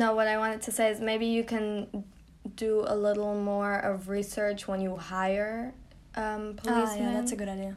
no, 0.00 0.06
what 0.18 0.28
I 0.34 0.36
wanted 0.42 0.60
to 0.68 0.72
say 0.78 0.86
is 0.92 1.00
maybe 1.00 1.26
you 1.38 1.44
can 1.54 1.68
do 2.64 2.72
a 2.86 2.96
little 3.06 3.34
more 3.52 3.74
of 3.90 4.08
research 4.18 4.60
when 4.68 4.80
you 4.86 4.92
hire 5.14 5.72
um 6.22 6.42
policemen. 6.56 7.08
ah, 7.08 7.10
yeah 7.12 7.12
that's 7.16 7.32
a 7.32 7.36
good 7.42 7.48
idea 7.58 7.74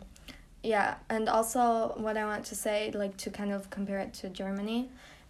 Yeah, 0.64 0.90
and 1.16 1.26
also 1.38 1.62
what 2.06 2.16
I 2.22 2.26
want 2.32 2.44
to 2.52 2.56
say, 2.66 2.78
like 3.04 3.16
to 3.26 3.30
kind 3.40 3.52
of 3.58 3.62
compare 3.78 4.00
it 4.06 4.12
to 4.22 4.26
Germany. 4.42 4.80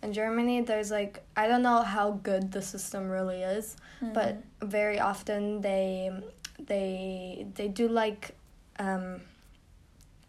In 0.03 0.09
Germany, 0.21 0.57
there's 0.69 0.91
like 0.99 1.13
I 1.41 1.43
don't 1.49 1.63
know 1.69 1.81
how 1.95 2.07
good 2.29 2.43
the 2.55 2.61
system 2.73 3.01
really 3.17 3.41
is, 3.57 3.65
but 4.17 4.31
very 4.77 4.99
often 5.11 5.61
they 5.61 5.87
they 6.67 7.45
they 7.55 7.67
do 7.67 7.87
like 7.87 8.35
um 8.79 9.21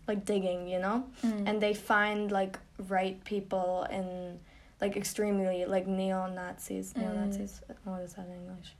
like 0.09 0.25
digging, 0.25 0.69
you 0.69 0.79
know, 0.81 1.05
Mm. 1.23 1.49
and 1.49 1.61
they 1.61 1.75
find 1.75 2.31
like 2.33 2.59
right 2.89 3.23
people 3.25 3.87
in 3.91 4.41
like 4.81 4.97
extremely 4.97 5.65
like 5.65 5.87
neo 5.87 6.27
Nazis. 6.27 6.93
Mm. 6.93 7.01
Neo 7.01 7.13
Nazis. 7.13 7.61
What 7.85 8.01
is 8.03 8.15
that 8.15 8.27
in 8.27 8.33
English? 8.35 8.75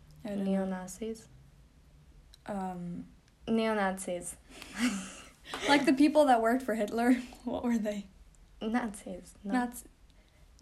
Neo 0.47 0.65
Nazis. 0.67 1.29
Um, 2.47 3.05
Neo 3.49 3.75
Nazis. 3.75 4.37
like 5.69 5.85
the 5.85 5.93
people 5.93 6.25
that 6.27 6.41
worked 6.41 6.63
for 6.63 6.75
Hitler. 6.75 7.17
What 7.45 7.65
were 7.65 7.79
they? 7.79 8.07
Nazis. 8.61 9.35
No. 9.45 9.53
Not. 9.55 9.73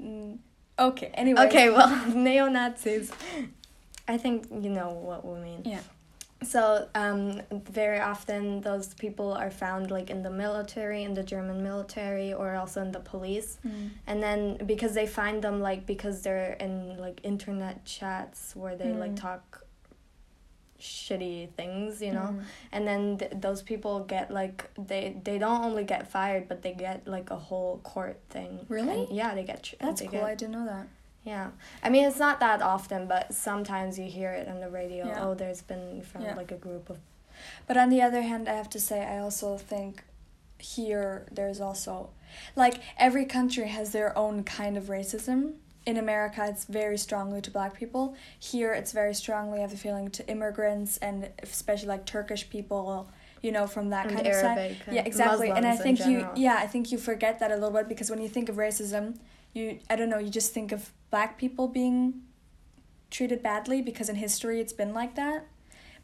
Mm, 0.01 0.39
okay. 0.79 1.11
Anyway. 1.15 1.47
Okay, 1.47 1.71
well, 1.71 2.07
neo 2.15 2.49
Nazis. 2.49 3.11
I 4.09 4.17
think 4.17 4.47
you 4.51 4.71
know 4.71 4.91
what 4.93 5.25
we 5.27 5.39
mean. 5.41 5.63
Yeah. 5.65 5.81
So, 6.43 6.89
um, 6.95 7.43
very 7.51 7.99
often 8.01 8.63
those 8.63 8.95
people 8.95 9.33
are 9.35 9.51
found 9.51 9.91
like 9.91 10.09
in 10.09 10.23
the 10.23 10.31
military, 10.31 11.03
in 11.03 11.13
the 11.15 11.23
German 11.23 11.63
military, 11.63 12.33
or 12.33 12.55
also 12.55 12.81
in 12.81 12.93
the 12.93 13.01
police. 13.01 13.59
Mm. 13.67 13.91
And 14.07 14.23
then 14.23 14.57
because 14.65 14.95
they 14.95 15.07
find 15.07 15.43
them 15.43 15.61
like 15.61 15.85
because 15.87 16.23
they're 16.23 16.55
in 16.55 16.97
like 16.99 17.21
internet 17.25 17.85
chats 17.85 18.57
where 18.57 18.75
they 18.75 18.93
like 18.93 19.13
Mm. 19.13 19.21
talk 19.21 19.65
shitty 20.79 21.51
things, 21.59 22.01
you 22.01 22.13
know. 22.13 22.31
Mm. 22.35 22.43
And 22.73 22.87
then 22.89 23.19
th- 23.19 23.33
those 23.35 23.61
people 23.63 24.01
get 24.05 24.31
like 24.31 24.71
they 24.79 25.21
they 25.23 25.37
don't 25.39 25.63
only 25.63 25.85
get 25.85 26.09
fired, 26.11 26.49
but 26.49 26.63
they 26.63 26.73
get 26.73 27.07
like 27.07 27.31
a 27.31 27.37
whole 27.37 27.79
court 27.85 28.19
thing. 28.31 28.65
Really? 28.69 29.05
And, 29.05 29.13
yeah, 29.15 29.35
they 29.35 29.45
get. 29.45 29.63
tr- 29.63 29.75
That's 29.79 30.01
they 30.01 30.07
cool. 30.07 30.21
get- 30.21 30.25
I 30.31 30.35
didn't 30.35 30.53
know 30.53 30.65
that. 30.67 30.87
Yeah, 31.25 31.51
I 31.83 31.91
mean 31.91 32.05
it's 32.07 32.19
not 32.19 32.41
that 32.41 32.63
often, 32.63 33.07
but 33.07 33.35
sometimes 33.35 33.99
you 33.99 34.07
hear 34.07 34.33
it 34.33 34.49
on 34.49 34.61
the 34.61 34.71
radio. 34.71 35.07
Yeah. 35.07 35.25
Oh, 35.25 35.35
there's 35.35 35.63
been 35.63 36.03
from 36.03 36.23
Yeah. 36.23 36.35
like 36.35 36.51
a 36.53 36.57
group 36.57 36.91
of 36.91 36.99
But 37.67 37.77
on 37.77 37.89
the 37.89 38.03
other 38.03 38.23
hand, 38.23 38.49
I 38.49 38.55
have 38.55 38.69
to 38.71 38.81
say, 38.81 39.05
I 39.05 39.19
also 39.19 39.57
think 39.57 40.05
here 40.59 41.27
there's 41.33 41.61
also, 41.61 42.11
like, 42.55 42.75
every 42.99 43.25
country 43.25 43.69
has 43.69 43.93
their 43.93 44.17
own 44.17 44.45
kind 44.45 44.77
of 44.77 44.85
racism. 44.85 45.55
In 45.87 45.97
America, 45.97 46.45
it's 46.47 46.67
very 46.67 46.99
strongly 46.99 47.41
to 47.41 47.51
black 47.51 47.73
people. 47.75 48.15
Here, 48.39 48.75
it's 48.75 48.93
very 48.93 49.15
strongly, 49.15 49.59
I 49.59 49.63
have 49.63 49.71
the 49.71 49.79
feeling, 49.79 50.11
to 50.11 50.29
immigrants 50.29 50.99
and 50.99 51.31
especially 51.43 51.89
like 51.89 52.05
Turkish 52.05 52.51
people, 52.51 53.09
you 53.41 53.53
know, 53.53 53.67
from 53.67 53.89
that 53.89 54.07
and 54.07 54.17
kind 54.17 54.27
of 54.27 54.35
side. 54.35 54.59
Arabic. 54.59 54.77
Yeah, 54.91 55.03
exactly. 55.07 55.49
and 55.51 55.67
I 55.67 55.77
think 55.77 56.01
you, 56.01 56.29
yeah, 56.37 56.57
I 56.59 56.67
think 56.67 56.93
you 56.93 56.99
forget 56.99 57.39
that 57.41 57.51
a 57.51 57.55
little 57.55 57.71
bit 57.71 57.89
because 57.89 58.11
when 58.11 58.21
you 58.21 58.29
think 58.29 58.51
of 58.51 58.57
racism, 58.57 59.17
you, 59.55 59.79
I 59.89 59.97
don't 59.97 60.11
know, 60.11 60.19
you 60.19 60.29
just 60.29 60.53
think 60.53 60.73
of 60.73 60.93
black 61.11 61.39
people 61.39 61.69
being 61.69 62.23
treated 63.11 63.43
badly 63.43 63.83
because 63.83 64.09
in 64.09 64.17
history 64.17 64.61
it's 64.61 64.73
been 64.73 64.95
like 64.95 65.17
that. 65.17 65.47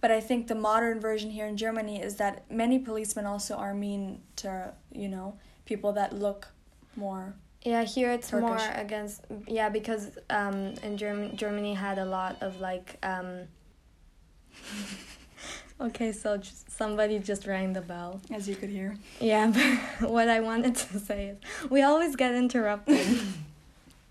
But 0.01 0.11
I 0.11 0.21
think 0.21 0.49
the 0.49 0.55
modern 0.55 1.01
version 1.01 1.31
here 1.31 1.47
in 1.47 1.57
Germany 1.57 2.03
is 2.03 2.17
that 2.17 2.51
many 2.51 2.79
policemen 2.79 3.25
also 3.27 3.55
are 3.55 3.75
mean 3.75 4.21
to, 4.37 4.75
you 4.93 5.09
know, 5.09 5.39
people 5.65 5.93
that 5.95 6.13
look 6.13 6.49
more. 6.97 7.35
Yeah, 7.63 7.83
here 7.83 8.13
it's 8.13 8.33
more 8.33 8.61
against 8.75 9.25
yeah 9.49 9.69
because 9.69 10.11
um 10.31 10.75
in 10.85 10.97
German 10.97 11.37
Germany 11.37 11.75
had 11.75 11.99
a 11.99 12.05
lot 12.05 12.41
of 12.41 12.61
like 12.61 12.97
um. 13.03 13.49
okay, 15.81 16.13
so 16.13 16.37
just, 16.37 16.71
somebody 16.71 17.19
just 17.19 17.45
rang 17.47 17.73
the 17.73 17.81
bell. 17.81 18.21
As 18.31 18.49
you 18.49 18.55
could 18.55 18.71
hear. 18.71 18.97
Yeah, 19.21 19.53
but 20.01 20.11
what 20.11 20.29
I 20.29 20.41
wanted 20.41 20.77
to 20.77 21.01
say 21.01 21.29
is 21.31 21.39
we 21.69 21.83
always 21.83 22.15
get 22.15 22.35
interrupted. 22.35 23.05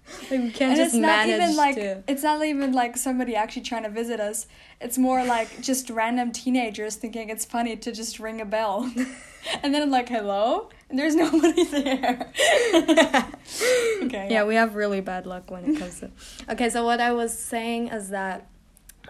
like 0.29 0.31
we 0.31 0.51
can't 0.51 0.61
and 0.71 0.75
just 0.77 0.93
it's 0.93 0.95
not 0.95 1.27
manage 1.27 1.35
even 1.41 1.55
like 1.55 1.75
to. 1.75 2.03
it's 2.07 2.23
not 2.23 2.43
even 2.45 2.71
like 2.73 2.95
somebody 2.97 3.35
actually 3.35 3.63
trying 3.63 3.83
to 3.83 3.89
visit 3.89 4.19
us. 4.19 4.47
It's 4.81 4.97
more 4.97 5.23
like 5.25 5.61
just 5.61 5.89
random 5.89 6.31
teenagers 6.31 6.95
thinking 6.95 7.29
it's 7.29 7.45
funny 7.45 7.75
to 7.77 7.91
just 7.91 8.19
ring 8.19 8.41
a 8.41 8.45
bell. 8.45 8.91
and 9.63 9.73
then 9.73 9.81
I'm 9.81 9.91
like, 9.91 10.09
hello? 10.09 10.69
And 10.89 10.99
there's 10.99 11.15
nobody 11.25 11.63
there. 11.63 12.31
okay. 14.03 14.27
yeah, 14.29 14.43
we 14.43 14.55
have 14.55 14.75
really 14.75 15.01
bad 15.01 15.25
luck 15.25 15.49
when 15.49 15.65
it 15.65 15.79
comes 15.79 15.99
to. 16.01 16.11
Okay, 16.49 16.69
so 16.69 16.83
what 16.85 16.99
I 16.99 17.11
was 17.13 17.37
saying 17.37 17.87
is 17.89 18.09
that 18.09 18.47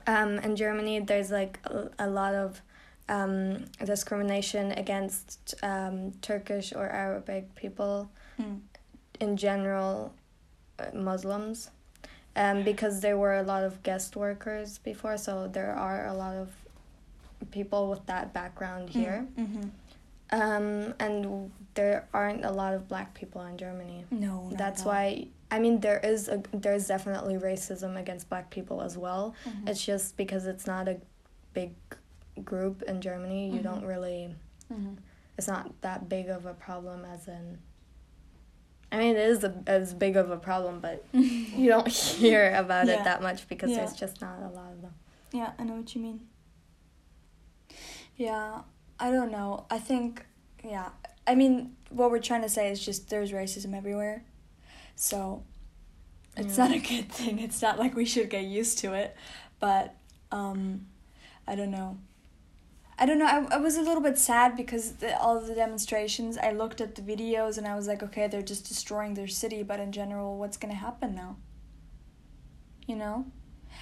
um, 0.07 0.39
in 0.39 0.55
Germany 0.55 0.99
there's 0.99 1.31
like 1.31 1.59
a, 1.65 1.89
a 1.99 2.07
lot 2.07 2.33
of 2.35 2.61
um, 3.09 3.65
discrimination 3.83 4.71
against 4.73 5.55
um, 5.63 6.11
Turkish 6.21 6.73
or 6.73 6.87
Arabic 6.87 7.53
people 7.55 8.09
Mm. 8.39 8.59
in 9.21 9.37
general, 9.37 10.13
Muslims, 10.93 11.71
um, 12.35 12.63
because 12.63 12.99
there 13.01 13.17
were 13.17 13.35
a 13.35 13.43
lot 13.43 13.63
of 13.63 13.81
guest 13.83 14.15
workers 14.15 14.77
before, 14.79 15.17
so 15.17 15.47
there 15.47 15.73
are 15.73 16.07
a 16.07 16.13
lot 16.13 16.35
of 16.35 16.49
people 17.51 17.89
with 17.89 18.05
that 18.07 18.33
background 18.33 18.89
here. 18.89 19.25
Mm-hmm. 19.37 19.69
Um, 20.31 20.93
and 20.99 21.51
there 21.75 22.07
aren't 22.13 22.43
a 22.45 22.51
lot 22.51 22.73
of 22.73 22.87
black 22.87 23.13
people 23.13 23.41
in 23.43 23.57
Germany. 23.57 24.05
No. 24.09 24.49
That's 24.53 24.81
at 24.81 24.87
why 24.87 25.27
I 25.51 25.59
mean 25.59 25.79
there 25.81 25.99
is 25.99 26.27
a 26.27 26.41
there's 26.51 26.87
definitely 26.87 27.35
racism 27.35 27.95
against 27.99 28.27
black 28.29 28.49
people 28.49 28.81
as 28.81 28.97
well. 28.97 29.35
Mhm. 29.45 29.69
It's 29.69 29.85
just 29.85 30.17
because 30.17 30.47
it's 30.47 30.65
not 30.65 30.87
a 30.87 30.97
big 31.53 31.73
group 32.43 32.81
in 32.81 33.01
Germany, 33.01 33.49
you 33.51 33.59
Mhm. 33.59 33.63
don't 33.63 33.85
really 33.85 34.35
Mhm. 34.73 34.97
it's 35.37 35.47
not 35.47 35.79
that 35.81 36.09
big 36.09 36.27
of 36.29 36.45
a 36.47 36.53
problem 36.55 37.05
as 37.05 37.27
in 37.27 37.59
I 38.95 38.99
mean 38.99 39.15
it 39.17 39.27
is 39.29 39.43
a, 39.43 39.53
as 39.67 39.93
big 39.93 40.15
of 40.15 40.31
a 40.31 40.37
problem, 40.37 40.79
but 40.79 41.05
you 41.13 41.67
don't 41.69 41.87
hear 41.87 42.53
about 42.55 42.87
Yeah. 42.87 43.01
it 43.01 43.03
that 43.03 43.21
much 43.21 43.47
because 43.49 43.69
Yeah. 43.71 43.77
there's 43.77 43.93
just 43.93 44.21
not 44.21 44.39
a 44.39 44.47
lot 44.49 44.71
of 44.71 44.81
them. 44.81 44.93
Yeah, 45.33 45.51
I 45.59 45.63
know 45.63 45.73
what 45.75 45.93
you 45.93 46.01
mean. 46.01 46.21
Yeah, 48.15 48.61
I 48.99 49.11
don't 49.11 49.31
know. 49.31 49.65
I 49.69 49.79
think, 49.79 50.25
yeah. 50.63 50.89
I 51.27 51.35
mean, 51.35 51.75
what 51.89 52.11
we're 52.11 52.19
trying 52.19 52.43
to 52.43 52.49
say 52.49 52.71
is 52.71 52.83
just 52.83 53.09
there's 53.09 53.31
racism 53.31 53.75
everywhere. 53.75 54.23
So 54.95 55.43
it's 56.37 56.57
Yeah. 56.57 56.67
not 56.67 56.75
a 56.77 56.79
good 56.79 57.11
thing. 57.19 57.39
It's 57.39 57.61
not 57.61 57.77
like 57.77 57.95
we 57.95 58.05
should 58.05 58.29
get 58.29 58.45
used 58.45 58.77
to 58.79 58.93
it. 58.93 59.15
But 59.59 59.95
um 60.31 60.85
I 61.47 61.55
don't 61.55 61.71
know. 61.71 61.97
I 62.97 63.05
don't 63.05 63.19
know. 63.19 63.25
I, 63.25 63.55
I 63.55 63.57
was 63.57 63.75
a 63.75 63.81
little 63.81 64.01
bit 64.01 64.17
sad 64.17 64.55
because 64.55 64.93
the, 64.93 65.19
all 65.19 65.37
of 65.37 65.47
the 65.47 65.55
demonstrations, 65.55 66.37
I 66.37 66.51
looked 66.51 66.79
at 66.79 66.95
the 66.95 67.01
videos 67.01 67.57
and 67.57 67.67
I 67.67 67.75
was 67.75 67.87
like, 67.87 68.01
okay, 68.01 68.27
they're 68.27 68.41
just 68.41 68.67
destroying 68.67 69.15
their 69.15 69.27
city, 69.27 69.63
but 69.63 69.79
in 69.79 69.91
general, 69.91 70.37
what's 70.37 70.55
going 70.55 70.73
to 70.73 70.79
happen 70.79 71.13
now? 71.13 71.35
You 72.87 72.95
know? 72.95 73.25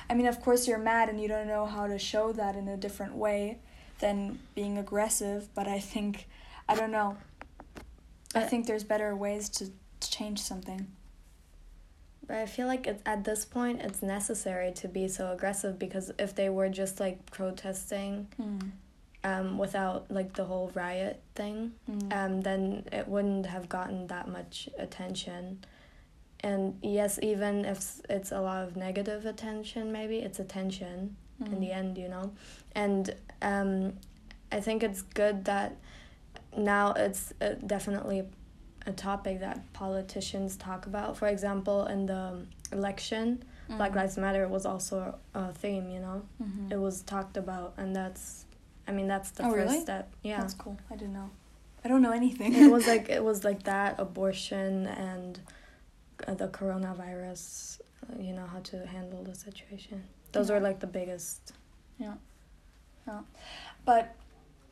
I 0.09 0.15
mean, 0.15 0.25
of 0.25 0.41
course, 0.41 0.67
you're 0.67 0.79
mad 0.79 1.09
and 1.09 1.21
you 1.21 1.27
don't 1.27 1.47
know 1.47 1.67
how 1.67 1.85
to 1.85 1.99
show 1.99 2.31
that 2.33 2.55
in 2.55 2.67
a 2.67 2.75
different 2.75 3.13
way 3.13 3.59
than 3.99 4.39
being 4.55 4.79
aggressive, 4.79 5.47
but 5.53 5.67
I 5.67 5.79
think, 5.79 6.27
I 6.67 6.75
don't 6.75 6.91
know. 6.91 7.17
I 8.33 8.41
think 8.41 8.65
there's 8.65 8.83
better 8.83 9.15
ways 9.15 9.47
to, 9.49 9.67
to 9.99 10.11
change 10.11 10.41
something. 10.41 10.87
But 12.25 12.37
I 12.37 12.45
feel 12.47 12.67
like 12.67 12.87
it's, 12.87 13.03
at 13.05 13.25
this 13.25 13.45
point 13.45 13.81
it's 13.81 14.01
necessary 14.01 14.71
to 14.73 14.87
be 14.87 15.07
so 15.07 15.31
aggressive 15.31 15.77
because 15.77 16.11
if 16.17 16.33
they 16.33 16.49
were 16.49 16.69
just 16.69 16.99
like 16.99 17.29
protesting 17.31 18.27
hmm. 18.37 18.59
Um, 19.23 19.57
without 19.57 20.09
like 20.11 20.33
the 20.33 20.45
whole 20.45 20.71
riot 20.73 21.21
thing, 21.35 21.73
Mm. 21.89 22.13
um, 22.13 22.41
then 22.41 22.83
it 22.91 23.07
wouldn't 23.07 23.45
have 23.45 23.69
gotten 23.69 24.07
that 24.07 24.27
much 24.27 24.69
attention. 24.77 25.63
And 26.41 26.77
yes, 26.81 27.19
even 27.21 27.63
if 27.63 28.01
it's 28.09 28.31
a 28.33 28.41
lot 28.41 28.63
of 28.67 28.75
negative 28.75 29.25
attention, 29.25 29.91
maybe 29.91 30.17
it's 30.17 30.39
attention 30.39 31.15
in 31.45 31.59
the 31.61 31.67
Mm. 31.69 31.75
end, 31.75 31.97
you 31.97 32.09
know. 32.09 32.31
And 32.75 33.15
um, 33.41 33.93
I 34.51 34.59
think 34.59 34.83
it's 34.83 35.01
good 35.01 35.45
that 35.45 35.75
now 36.57 36.93
it's 36.93 37.33
uh, 37.41 37.53
definitely 37.65 38.23
a 38.85 38.91
topic 38.91 39.39
that 39.39 39.71
politicians 39.73 40.57
talk 40.57 40.85
about. 40.85 41.15
For 41.17 41.27
example, 41.29 41.85
in 41.87 42.05
the 42.07 42.45
election, 42.73 43.43
Black 43.69 43.91
Mm. 43.93 43.95
Lives 43.95 44.17
Matter 44.17 44.47
was 44.49 44.65
also 44.65 45.17
a 45.33 45.53
theme, 45.53 45.89
you 45.89 46.01
know. 46.01 46.23
Mhm. 46.41 46.71
It 46.73 46.77
was 46.77 47.01
talked 47.03 47.37
about, 47.37 47.73
and 47.77 47.95
that's, 47.95 48.45
I 48.87 48.91
mean, 48.91 49.07
that's 49.07 49.31
the 49.31 49.43
Oh, 49.45 49.51
first 49.51 49.71
really? 49.71 49.79
step. 49.81 50.11
Yeah. 50.23 50.39
That's 50.41 50.53
cool. 50.53 50.77
I 50.91 50.95
didn't 50.95 51.13
know. 51.13 51.29
I 51.85 51.87
don't 51.89 52.01
know 52.01 52.11
anything. 52.11 52.53
it 52.53 52.71
was 52.71 52.87
like 52.93 53.09
it 53.09 53.23
was 53.23 53.43
like 53.43 53.63
that 53.63 53.99
abortion 53.99 54.87
and 54.87 55.39
uh, 56.27 56.33
the 56.33 56.47
coronavirus 56.47 57.79
uh, 58.03 58.21
you 58.21 58.33
know 58.33 58.45
how 58.45 58.59
to 58.59 58.85
handle 58.85 59.23
the 59.23 59.35
situation 59.35 60.03
those 60.31 60.49
Yeah. 60.49 60.55
were 60.55 60.61
like 60.61 60.79
the 60.79 60.87
biggest 60.87 61.53
Yeah. 61.99 62.13
Yeah. 63.07 63.21
but 63.85 64.15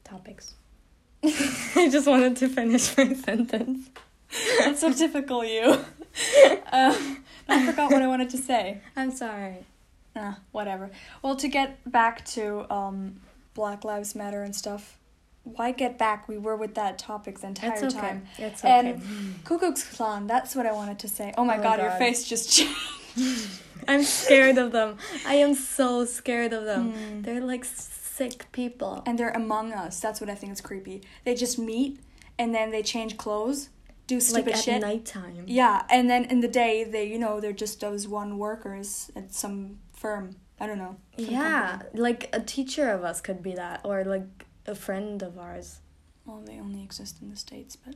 topics 0.04 0.56
i 1.24 1.90
just 1.92 2.08
wanted 2.08 2.38
to 2.38 2.48
finish 2.50 2.96
my 2.98 3.14
sentence 3.28 3.90
that's 4.60 4.80
so 4.82 4.94
typical 4.94 5.44
you. 5.44 5.66
um, 6.72 7.24
I 7.50 7.66
forgot 7.66 7.92
what 7.92 8.02
I 8.02 8.08
wanted 8.08 8.30
to 8.32 8.38
say. 8.38 8.80
i'm 8.96 9.12
sorry 9.12 9.66
Ah, 10.16 10.40
whatever. 10.52 10.92
Well, 11.22 11.38
to 11.38 11.48
get 11.48 11.70
back 11.90 12.26
to 12.36 12.70
um, 12.74 13.22
Black 13.54 13.84
Lives 13.84 14.16
Matter 14.16 14.44
and 14.44 14.56
stuff, 14.56 14.98
why 15.44 15.72
get 15.72 15.98
back? 15.98 16.28
We 16.28 16.38
were 16.38 16.56
with 16.56 16.76
that 16.76 16.98
topic 17.00 17.40
the 17.40 17.48
entire 17.48 17.74
it's 17.74 17.84
okay 17.84 18.00
time. 18.00 18.28
it's 18.38 18.64
okay 18.64 18.92
And 18.92 19.44
Klux 19.44 19.84
Klan, 19.96 20.28
that's 20.28 20.56
what 20.56 20.66
I 20.66 20.72
wanted 20.72 21.00
to 21.00 21.08
say. 21.08 21.34
Oh 21.38 21.44
my, 21.44 21.56
Oh 21.56 21.58
my 21.58 21.64
god, 21.64 21.80
your 21.80 21.92
face 21.92 22.24
just 22.28 22.52
changed. 22.56 23.60
i'm 23.88 24.04
scared 24.04 24.58
of 24.60 24.72
them 24.72 24.96
i 25.26 25.34
am 25.34 25.54
so 25.56 26.06
scared 26.06 26.54
of 26.54 26.66
them 26.66 26.94
Mm. 26.94 27.24
they're 27.24 27.42
like 27.42 27.66
sick 27.66 28.52
people 28.52 29.02
And 29.08 29.18
they're 29.18 29.32
among 29.32 29.74
us. 29.74 30.00
That's 30.00 30.22
what 30.22 30.30
I 30.30 30.36
think 30.36 30.54
is 30.54 30.62
creepy. 30.62 31.02
They 31.26 31.34
just 31.34 31.58
meet 31.58 32.00
and 32.38 32.54
then 32.54 32.70
they 32.72 32.84
change 32.84 33.18
clothes, 33.18 33.70
do 34.06 34.20
stupid 34.20 34.44
shit. 34.44 34.46
like 34.46 34.56
at 34.58 34.64
shit. 34.64 34.82
nighttime 34.82 35.44
Yeah, 35.48 35.84
and 35.90 36.08
then 36.10 36.26
in 36.26 36.42
the 36.42 36.48
day 36.48 36.84
they, 36.84 37.06
you 37.08 37.18
know, 37.18 37.40
they're 37.40 37.52
just 37.66 37.80
those 37.82 38.08
one 38.08 38.38
workers 38.38 39.10
at 39.16 39.34
some 39.34 39.80
firm. 39.94 40.36
I 40.62 40.68
don't 40.68 40.78
know. 40.78 40.96
Yeah, 41.18 41.78
company. 41.80 42.02
like 42.02 42.30
a 42.34 42.40
teacher 42.40 42.90
of 42.90 43.04
us 43.04 43.20
could 43.20 43.42
be 43.42 43.54
that, 43.56 43.82
or 43.84 44.04
like 44.06 44.46
a 44.68 44.76
friend 44.76 45.22
of 45.24 45.38
ours. 45.40 45.80
Well, 46.26 46.42
they 46.46 46.60
only 46.60 46.84
exist 46.84 47.18
in 47.22 47.30
the 47.32 47.36
states, 47.36 47.76
but 47.76 47.96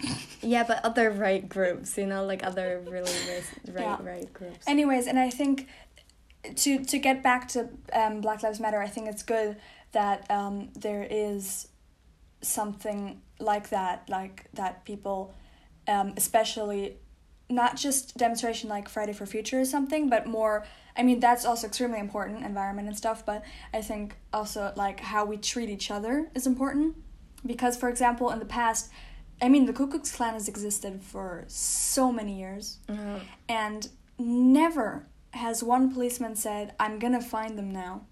Yeah, 0.42 0.64
but 0.64 0.84
other 0.84 1.10
right 1.10 1.48
groups, 1.48 1.96
you 1.96 2.06
know, 2.06 2.24
like 2.24 2.44
other 2.44 2.82
really 2.88 3.12
right 3.72 3.80
Yeah. 3.84 3.98
right 4.02 4.32
groups. 4.32 4.66
anyways, 4.66 5.06
and 5.06 5.18
I 5.18 5.30
think 5.30 5.68
to 6.56 6.84
to 6.84 6.98
get 6.98 7.22
back 7.22 7.48
to 7.48 7.68
um, 7.92 8.20
Black 8.20 8.42
Lives 8.42 8.58
Matter, 8.60 8.80
I 8.82 8.88
think 8.88 9.08
it's 9.08 9.22
good 9.22 9.56
that 9.92 10.28
um, 10.30 10.70
there 10.74 11.06
is 11.08 11.68
something 12.40 13.20
like 13.38 13.68
that, 13.70 14.08
like 14.08 14.48
that 14.54 14.84
people, 14.84 15.32
um, 15.86 16.14
especially 16.16 16.96
not 17.54 17.76
just 17.76 18.16
demonstration 18.16 18.68
like 18.68 18.88
Friday 18.88 19.12
for 19.12 19.26
Future 19.26 19.60
or 19.60 19.64
something, 19.64 20.08
but 20.08 20.26
more. 20.26 20.64
I 20.96 21.02
mean, 21.02 21.20
that's 21.20 21.44
also 21.44 21.66
extremely 21.66 21.98
important, 22.00 22.44
environment 22.44 22.88
and 22.88 22.96
stuff. 22.96 23.24
But 23.24 23.42
I 23.72 23.80
think 23.82 24.16
also 24.32 24.72
like 24.76 25.00
how 25.00 25.24
we 25.24 25.36
treat 25.36 25.70
each 25.70 25.90
other 25.90 26.30
is 26.34 26.46
important, 26.46 26.96
because 27.46 27.76
for 27.76 27.88
example, 27.88 28.30
in 28.30 28.38
the 28.38 28.44
past, 28.44 28.90
I 29.40 29.48
mean, 29.48 29.66
the 29.66 29.72
Ku 29.72 29.86
Klux 29.88 30.14
Klan 30.14 30.34
has 30.34 30.48
existed 30.48 31.02
for 31.02 31.44
so 31.48 32.12
many 32.12 32.38
years 32.38 32.78
Mhm. 32.88 33.20
and 33.48 33.88
never 34.18 35.06
has 35.30 35.62
one 35.62 35.92
policeman 35.92 36.36
said, 36.36 36.74
I'm 36.78 36.98
gonna 36.98 37.20
find 37.20 37.58
them 37.58 37.70
now 37.72 38.02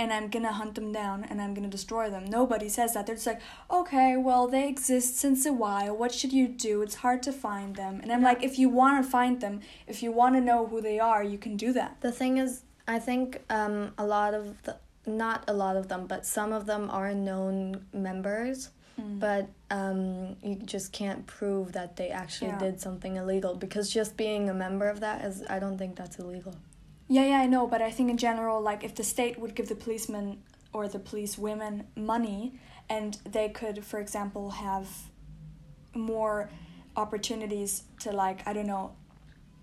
and 0.00 0.12
I'm 0.14 0.28
gonna 0.34 0.52
hunt 0.60 0.74
them 0.76 0.90
down 0.92 1.24
and 1.28 1.36
I'm 1.42 1.52
gonna 1.56 1.68
destroy 1.78 2.08
them. 2.14 2.24
Nobody 2.24 2.68
says 2.70 2.94
that. 2.94 3.06
They're 3.06 3.14
just 3.20 3.26
like, 3.26 3.42
okay, 3.70 4.16
well, 4.16 4.48
they 4.48 4.66
exist 4.66 5.18
since 5.18 5.44
a 5.44 5.52
while. 5.52 5.94
What 6.02 6.12
should 6.18 6.32
you 6.32 6.48
do? 6.48 6.80
It's 6.80 6.96
hard 7.04 7.22
to 7.24 7.32
find 7.32 7.76
them. 7.76 8.00
And 8.02 8.10
I'm 8.12 8.22
Yeah. 8.22 8.28
like, 8.30 8.42
if 8.42 8.58
you 8.58 8.68
wanna 8.70 9.02
find 9.02 9.40
them, 9.42 9.60
if 9.86 10.02
you 10.02 10.10
wanna 10.10 10.40
know 10.40 10.60
who 10.66 10.80
they 10.80 10.98
are, 10.98 11.22
you 11.22 11.36
can 11.46 11.54
do 11.66 11.70
that. 11.74 12.00
The 12.00 12.12
thing 12.20 12.38
is, 12.38 12.62
I 12.88 12.98
think 12.98 13.26
um, 13.50 13.92
a 13.98 14.06
lot 14.06 14.32
of 14.32 14.62
the, 14.62 14.74
not 15.06 15.44
a 15.48 15.52
lot 15.52 15.76
of 15.76 15.88
them, 15.88 16.06
but 16.06 16.24
some 16.24 16.50
of 16.58 16.64
them 16.64 16.88
are 16.90 17.12
known 17.14 17.84
members, 17.92 18.70
but 19.26 19.48
um, 19.70 20.36
you 20.42 20.56
just 20.56 20.92
can't 20.92 21.26
prove 21.26 21.72
that 21.72 21.96
they 21.96 22.08
actually 22.10 22.48
Yeah. 22.52 22.58
did 22.66 22.80
something 22.80 23.16
illegal 23.16 23.54
because 23.54 23.86
just 23.90 24.16
being 24.16 24.48
a 24.50 24.54
member 24.54 24.88
of 24.94 25.00
that 25.00 25.24
is, 25.24 25.42
I 25.48 25.58
don't 25.58 25.78
think 25.78 25.96
that's 25.96 26.18
illegal. 26.18 26.54
Yeah, 27.12 27.24
yeah, 27.26 27.40
I 27.40 27.46
know, 27.46 27.66
but 27.66 27.82
I 27.82 27.90
think 27.90 28.08
in 28.08 28.16
general, 28.16 28.60
like 28.60 28.84
if 28.84 28.94
the 28.94 29.02
state 29.02 29.36
would 29.40 29.56
give 29.56 29.68
the 29.68 29.74
policemen 29.74 30.42
or 30.72 30.86
the 30.86 31.00
police 31.00 31.36
women 31.36 31.88
money 31.96 32.54
and 32.88 33.18
they 33.28 33.48
could, 33.48 33.84
for 33.84 33.98
example, 33.98 34.50
have 34.50 34.86
more 35.92 36.48
opportunities 36.96 37.82
to, 38.00 38.12
like, 38.12 38.46
I 38.46 38.52
don't 38.52 38.68
know, 38.68 38.92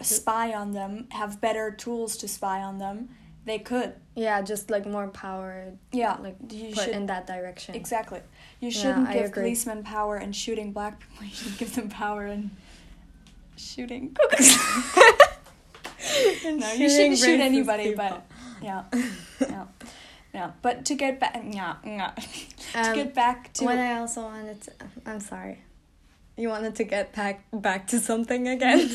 spy 0.02 0.54
on 0.54 0.74
them, 0.74 1.08
have 1.12 1.40
better 1.40 1.72
tools 1.72 2.18
to 2.18 2.28
spy 2.28 2.60
on 2.62 2.80
them, 2.80 3.10
they 3.46 3.60
could. 3.60 3.94
Yeah, 4.14 4.42
just 4.42 4.70
like 4.70 4.86
more 4.86 5.08
power, 5.08 5.72
Yeah, 5.94 6.18
like 6.22 6.36
you 6.52 6.74
put 6.76 6.84
should. 6.84 6.96
in 6.96 7.06
that 7.06 7.28
direction. 7.28 7.76
Exactly. 7.76 8.20
You 8.60 8.72
shouldn't 8.72 9.08
I 9.08 9.14
give 9.14 9.32
policemen 9.32 9.84
power 9.84 10.18
in 10.18 10.34
shooting 10.34 10.74
black 10.74 11.00
people. 11.00 11.26
You 11.28 11.34
should 11.34 11.58
give 11.58 11.76
them 11.76 11.88
power 11.88 12.28
in 12.28 12.52
shooting. 13.56 14.18
no, 16.58 16.74
you 16.74 16.90
shouldn't 16.90 17.18
shoot 17.18 17.40
anybody, 17.40 17.90
people. 17.90 18.06
but 18.10 18.26
yeah, 18.62 18.84
yeah, 19.42 19.66
yeah. 20.34 20.52
But 20.62 20.86
to 20.86 20.96
get 20.96 21.20
back, 21.20 21.42
yeah, 21.52 21.76
yeah. 21.86 22.12
to 22.74 22.80
Um, 22.90 22.96
get 22.96 23.14
back 23.14 23.54
to 23.54 23.66
When 23.66 23.80
I 23.80 24.00
also 24.00 24.22
wanted 24.24 24.62
to, 24.62 24.72
I'm 25.06 25.20
sorry. 25.20 25.60
You 26.36 26.50
wanted 26.50 26.76
to 26.76 26.84
get 26.84 27.14
back 27.16 27.44
back 27.52 27.88
to 27.88 28.00
something 28.00 28.48
again. 28.48 28.90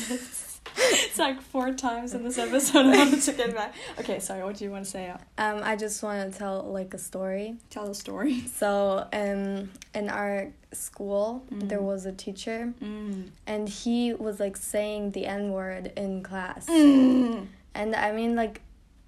It's 0.77 1.19
like 1.19 1.41
four 1.41 1.73
times 1.73 2.13
in 2.13 2.23
this 2.23 2.37
episode. 2.37 2.85
I 2.87 2.97
wanted 2.97 3.21
to 3.21 3.33
get 3.33 3.53
back. 3.55 3.73
Okay, 3.99 4.19
sorry. 4.19 4.43
What 4.43 4.57
do 4.57 4.63
you 4.65 4.71
want 4.71 4.85
to 4.85 4.91
say? 4.91 5.09
um, 5.37 5.61
I 5.63 5.75
just 5.75 6.01
want 6.03 6.31
to 6.31 6.37
tell 6.37 6.63
like 6.63 6.93
a 6.93 6.97
story. 6.97 7.55
Tell 7.69 7.89
a 7.89 7.95
story. 7.95 8.41
So, 8.55 9.07
um, 9.13 9.69
in 9.93 10.09
our 10.09 10.51
school, 10.71 11.43
Mm. 11.51 11.69
there 11.69 11.81
was 11.81 12.05
a 12.05 12.11
teacher, 12.11 12.73
Mm. 12.81 13.29
and 13.45 13.69
he 13.69 14.13
was 14.13 14.39
like 14.39 14.57
saying 14.57 15.11
the 15.11 15.25
N 15.25 15.51
word 15.51 15.91
in 15.95 16.23
class. 16.23 16.65
Mm. 16.67 17.47
And 17.75 17.95
I 17.95 18.11
mean, 18.11 18.35
like, 18.35 18.61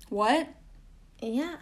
What? 0.10 0.48
yeah. 1.22 1.56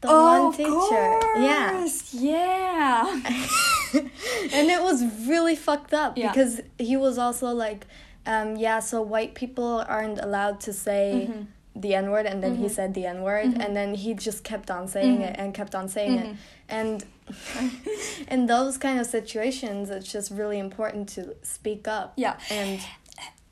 The 0.00 0.08
oh, 0.10 0.48
one 0.48 0.52
teacher. 0.56 1.40
Yeah. 1.40 1.70
course. 1.72 2.14
Yeah. 2.14 3.20
and 3.94 4.70
it 4.70 4.82
was 4.82 5.02
really 5.26 5.56
fucked 5.56 5.94
up 5.94 6.16
Yeah. 6.18 6.32
because 6.32 6.60
he 6.78 6.96
was 6.96 7.16
also 7.18 7.48
like, 7.52 7.86
um, 8.26 8.56
yeah, 8.56 8.80
so 8.80 9.00
white 9.02 9.34
people 9.34 9.84
aren't 9.88 10.18
allowed 10.18 10.60
to 10.60 10.72
say 10.72 11.28
Mhm. 11.30 11.46
the 11.74 11.94
N 11.94 12.10
word, 12.10 12.26
and 12.26 12.42
then 12.42 12.56
he 12.56 12.66
Mhm. 12.66 12.70
said 12.70 12.94
the 12.94 13.06
N 13.06 13.22
word, 13.22 13.46
Mhm. 13.54 13.64
and 13.64 13.76
then 13.76 13.94
he 13.94 14.14
just 14.14 14.44
kept 14.44 14.70
on 14.70 14.88
saying 14.88 15.18
Mhm. 15.18 15.28
it 15.30 15.36
and 15.38 15.54
kept 15.54 15.74
on 15.74 15.88
saying 15.88 16.18
it. 16.18 16.36
And 16.68 17.04
in 18.28 18.46
those 18.46 18.78
kind 18.78 18.98
of 19.00 19.06
situations, 19.06 19.90
it's 19.90 20.10
just 20.10 20.30
really 20.30 20.58
important 20.58 21.08
to 21.10 21.36
speak 21.42 21.86
up. 21.88 22.12
Yeah. 22.16 22.36
And 22.50 22.80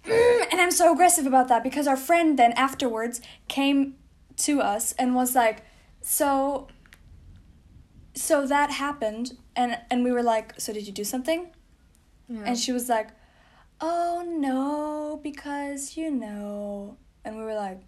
and 0.52 0.60
I'm 0.60 0.70
so 0.70 0.92
aggressive 0.92 1.26
about 1.26 1.48
that 1.48 1.62
because 1.62 1.86
our 1.86 1.96
friend 1.96 2.38
then 2.38 2.52
afterwards 2.52 3.20
came 3.48 3.94
to 4.36 4.60
us 4.60 4.92
and 4.98 5.14
was 5.14 5.34
like, 5.34 5.62
"So 6.00 6.68
so 8.14 8.46
that 8.46 8.70
happened." 8.70 9.36
And 9.56 9.78
and 9.90 10.04
we 10.04 10.12
were 10.12 10.22
like, 10.22 10.58
"So 10.60 10.72
did 10.72 10.86
you 10.86 10.92
do 10.92 11.04
something?" 11.04 11.48
yeah. 12.28 12.42
And 12.46 12.58
she 12.58 12.72
was 12.72 12.88
like, 12.88 13.08
"Oh 13.86 14.24
no, 14.48 15.20
because 15.22 15.96
you 15.98 16.10
know." 16.10 16.96
And 17.24 17.36
we 17.38 17.42
were 17.48 17.54
like, 17.54 17.80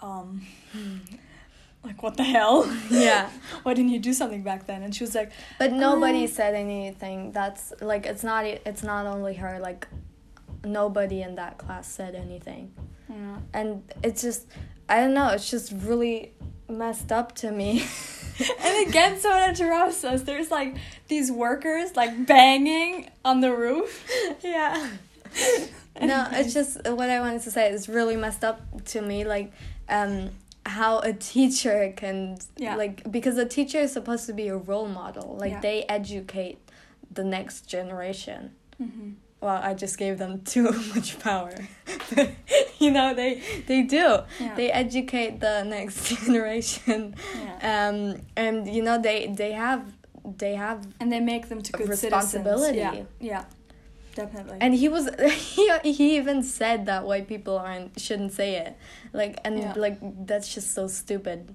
um 0.00 0.42
like 1.84 2.02
what 2.02 2.16
the 2.16 2.24
hell? 2.24 2.56
yeah. 2.90 3.30
Why 3.62 3.74
didn't 3.74 3.90
you 3.92 3.98
do 4.00 4.12
something 4.12 4.42
back 4.42 4.66
then? 4.66 4.82
And 4.82 4.94
she 4.94 5.04
was 5.04 5.14
like, 5.14 5.30
But 5.58 5.72
nobody 5.72 6.22
Um, 6.24 6.28
said 6.38 6.54
anything. 6.54 7.32
That's 7.32 7.72
like 7.80 8.06
it's 8.06 8.24
not 8.24 8.44
it's 8.46 8.82
not 8.82 9.06
only 9.06 9.34
her. 9.34 9.58
Like 9.60 9.86
nobody 10.64 11.22
in 11.22 11.34
that 11.36 11.58
class 11.58 11.86
said 11.90 12.14
anything. 12.14 12.72
yeah. 13.08 13.38
and 13.52 13.82
it's 14.02 14.22
just 14.22 14.46
I 14.88 15.00
don't 15.00 15.14
know. 15.14 15.28
It's 15.28 15.50
just 15.50 15.72
really 15.90 16.32
messed 16.68 17.12
up 17.12 17.34
to 17.36 17.50
me. 17.50 17.84
and 18.60 18.88
again, 18.88 19.18
someone 19.18 19.50
interrupts 19.50 20.04
us. 20.04 20.22
There's 20.22 20.50
like 20.50 20.76
these 21.08 21.30
workers 21.30 21.94
like 21.96 22.26
banging 22.26 23.10
on 23.24 23.40
the 23.40 23.54
roof. 23.54 24.06
yeah. 24.42 24.88
no, 26.00 26.26
it's 26.32 26.54
just 26.54 26.78
what 26.84 27.10
I 27.10 27.20
wanted 27.20 27.42
to 27.42 27.50
say. 27.50 27.70
It's 27.70 27.88
really 27.88 28.16
messed 28.16 28.44
up 28.44 28.60
to 28.86 29.02
me. 29.02 29.24
Like, 29.24 29.52
um, 29.88 30.30
how 30.66 31.00
a 31.00 31.12
teacher 31.12 31.92
can 31.96 32.38
Yeah. 32.56 32.76
like 32.76 33.10
because 33.10 33.36
a 33.36 33.44
teacher 33.44 33.78
is 33.78 33.92
supposed 33.92 34.26
to 34.26 34.32
be 34.32 34.48
a 34.48 34.56
role 34.56 34.88
model. 34.88 35.36
Like 35.38 35.52
Yeah. 35.52 35.60
they 35.60 35.82
educate 35.84 36.58
the 37.12 37.22
next 37.24 37.62
generation. 37.68 38.52
Mm-hmm. 38.82 39.10
Well, 39.40 39.60
I 39.62 39.74
just 39.74 39.98
gave 39.98 40.16
them 40.18 40.40
too 40.42 40.72
much 40.94 41.18
power. 41.18 41.52
You 42.78 42.90
know, 42.90 43.14
they 43.14 43.40
they 43.66 43.82
do. 43.82 44.18
Yeah. 44.40 44.54
They 44.56 44.70
educate 44.70 45.40
the 45.40 45.62
next 45.64 46.08
generation. 46.26 47.14
Yeah. 47.34 47.88
Um, 47.88 48.20
and 48.36 48.68
you 48.68 48.82
know 48.82 49.00
they 49.00 49.28
they 49.28 49.52
have 49.52 49.82
they 50.24 50.54
have 50.54 50.86
and 51.00 51.10
they 51.12 51.20
make 51.20 51.48
them 51.48 51.62
to 51.62 51.72
good 51.72 51.88
responsibility. 51.88 52.78
citizens. 52.80 53.08
Yeah, 53.20 53.30
yeah, 53.32 53.44
definitely. 54.14 54.58
and 54.60 54.74
he 54.74 54.88
was 54.88 55.08
he, 55.54 55.70
he 55.82 56.16
even 56.16 56.42
said 56.42 56.86
that 56.86 57.04
white 57.04 57.26
people 57.28 57.56
aren't 57.58 57.98
shouldn't 57.98 58.32
say 58.32 58.56
it 58.56 58.76
like 59.12 59.38
and 59.44 59.58
Yeah. 59.58 59.72
like 59.76 59.98
that's 60.26 60.52
just 60.52 60.72
so 60.74 60.86
stupid 60.88 61.54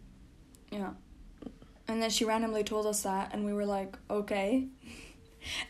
yeah, 0.72 0.92
and 1.88 2.02
then 2.02 2.10
she 2.12 2.26
randomly 2.26 2.64
told 2.64 2.86
us 2.86 3.02
that, 3.02 3.32
and 3.34 3.44
we 3.44 3.54
were 3.54 3.66
like, 3.66 3.98
okay. 4.10 4.68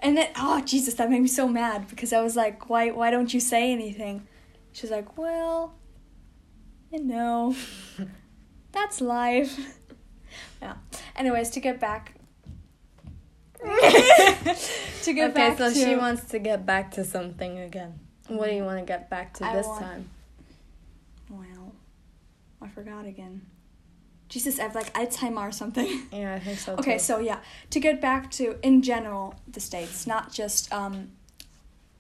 And 0.02 0.18
then, 0.18 0.28
oh 0.36 0.60
Jesus, 0.66 0.94
that 0.96 1.10
made 1.10 1.22
me 1.22 1.28
so 1.30 1.48
mad 1.48 1.88
because 1.88 2.12
I 2.12 2.22
was 2.22 2.36
like, 2.36 2.70
why, 2.70 2.92
why 2.92 3.10
don't 3.12 3.34
you 3.34 3.40
say 3.40 3.72
anything? 3.72 4.28
She's 4.72 4.92
like, 4.92 5.18
well, 5.18 5.76
you 6.92 7.04
know, 7.04 7.56
that's 8.72 9.02
life. 9.02 9.60
yeah. 10.62 10.76
Anyways, 11.16 11.50
to 11.52 11.60
get 11.60 11.80
back. 11.80 12.16
to 13.64 15.14
get 15.14 15.32
okay 15.32 15.34
back 15.34 15.58
so 15.58 15.70
to 15.70 15.76
she 15.76 15.96
wants 15.96 16.24
to 16.30 16.40
get 16.40 16.66
back 16.66 16.92
to 16.92 17.04
something 17.04 17.60
again 17.60 18.00
what 18.30 18.48
do 18.48 18.56
you 18.56 18.64
want 18.64 18.80
to 18.80 18.86
get 18.86 19.10
back 19.10 19.34
to 19.34 19.46
I 19.46 19.54
this 19.58 19.68
want- 19.68 19.82
time 19.82 20.10
Well, 21.30 21.74
I 22.62 22.70
forgot 22.70 23.06
again. 23.06 23.42
Jesus, 24.30 24.60
I 24.60 24.64
have 24.64 24.76
like 24.76 24.94
Alzheimer 24.94 25.42
or 25.50 25.52
something. 25.52 26.04
yeah 26.14 26.36
i 26.36 26.40
think 26.40 26.58
so 26.60 26.74
okay, 26.76 26.94
too. 26.94 27.00
so 27.00 27.20
yeah, 27.20 27.40
to 27.72 27.80
get 27.82 28.00
back 28.00 28.32
to 28.32 28.56
in 28.66 28.82
general 28.82 29.36
the 29.52 29.60
states, 29.60 30.08
not 30.08 30.32
just 30.32 30.72
um, 30.72 31.10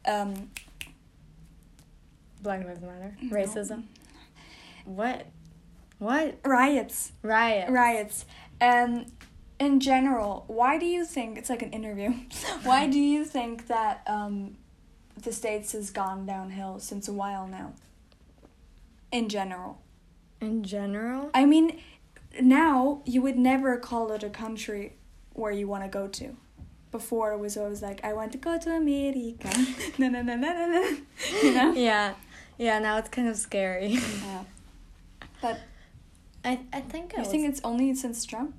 um, 0.07 0.51
black 2.41 2.65
lives 2.65 2.81
matter 2.81 3.15
No. 3.21 3.35
racism 3.35 3.83
what 4.85 5.25
what 5.99 6.39
riots, 6.45 7.11
riot 7.23 7.69
riots, 7.69 8.25
and 8.61 9.11
in 9.59 9.81
general, 9.81 10.45
why 10.47 10.77
do 10.79 10.85
you 10.85 11.03
think 11.05 11.37
it's 11.37 11.49
like 11.49 11.61
an 11.61 11.71
interview? 11.71 12.13
why 12.63 12.87
do 12.87 12.97
you 12.99 13.25
think 13.25 13.67
that 13.67 14.01
um, 14.07 14.55
the 15.21 15.33
states 15.33 15.73
has 15.73 15.89
gone 15.91 16.25
downhill 16.25 16.79
since 16.79 17.07
a 17.09 17.13
while 17.13 17.47
now? 17.47 17.73
in 19.11 19.27
general. 19.27 19.81
In 20.39 20.63
general? 20.63 21.31
I 21.33 21.45
mean, 21.45 21.79
now 22.39 23.01
you 23.05 23.21
would 23.21 23.37
never 23.37 23.77
call 23.77 24.11
it 24.11 24.23
a 24.23 24.29
country 24.29 24.93
where 25.33 25.51
you 25.51 25.67
want 25.67 25.83
to 25.83 25.89
go 25.89 26.07
to. 26.07 26.37
Before 26.91 27.33
it 27.33 27.39
was 27.39 27.57
always 27.57 27.81
like, 27.81 28.03
I 28.05 28.13
want 28.13 28.31
to 28.31 28.37
go 28.37 28.57
to 28.57 28.71
America. 28.71 29.49
no, 29.97 30.09
no, 30.09 30.21
no, 30.21 30.35
no, 30.35 30.53
no, 30.53 30.67
no. 30.67 30.97
You 31.43 31.53
know? 31.53 31.73
Yeah. 31.73 32.13
Yeah, 32.59 32.77
now 32.79 32.97
it's 32.97 33.09
kind 33.09 33.27
of 33.29 33.37
scary. 33.37 33.97
Yeah. 34.25 34.43
But 35.41 35.59
I, 36.43 36.59
I 36.73 36.81
think 36.81 37.13
I 37.17 37.21
it 37.21 37.27
think 37.27 37.47
it's 37.49 37.61
only 37.63 37.95
since 37.95 38.25
Trump. 38.25 38.53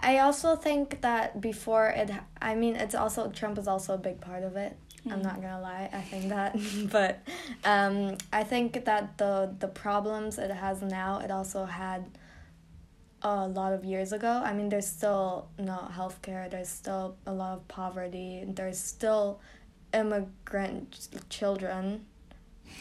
I 0.00 0.18
also 0.18 0.54
think 0.54 1.00
that 1.00 1.40
before 1.40 1.88
it, 1.88 2.10
I 2.40 2.54
mean, 2.54 2.76
it's 2.76 2.94
also 2.94 3.28
Trump 3.30 3.58
is 3.58 3.66
also 3.66 3.94
a 3.94 3.98
big 3.98 4.20
part 4.20 4.44
of 4.44 4.56
it. 4.56 4.76
I'm 5.10 5.20
Mm. 5.20 5.24
not 5.24 5.40
gonna 5.42 5.60
lie, 5.60 5.88
I 5.92 6.00
think 6.02 6.28
that, 6.28 6.56
but 6.92 7.20
um, 7.64 8.16
I 8.32 8.44
think 8.44 8.84
that 8.84 9.18
the 9.18 9.52
the 9.58 9.68
problems 9.68 10.38
it 10.38 10.50
has 10.50 10.82
now, 10.82 11.18
it 11.18 11.30
also 11.32 11.64
had 11.64 12.04
a 13.22 13.48
lot 13.48 13.72
of 13.72 13.84
years 13.84 14.12
ago. 14.12 14.40
I 14.44 14.52
mean, 14.52 14.68
there's 14.68 14.86
still 14.86 15.48
no 15.58 15.88
healthcare. 15.92 16.48
There's 16.48 16.68
still 16.68 17.16
a 17.26 17.32
lot 17.32 17.54
of 17.58 17.66
poverty. 17.66 18.44
There's 18.46 18.78
still 18.78 19.40
immigrant 19.92 21.08
children. 21.30 22.04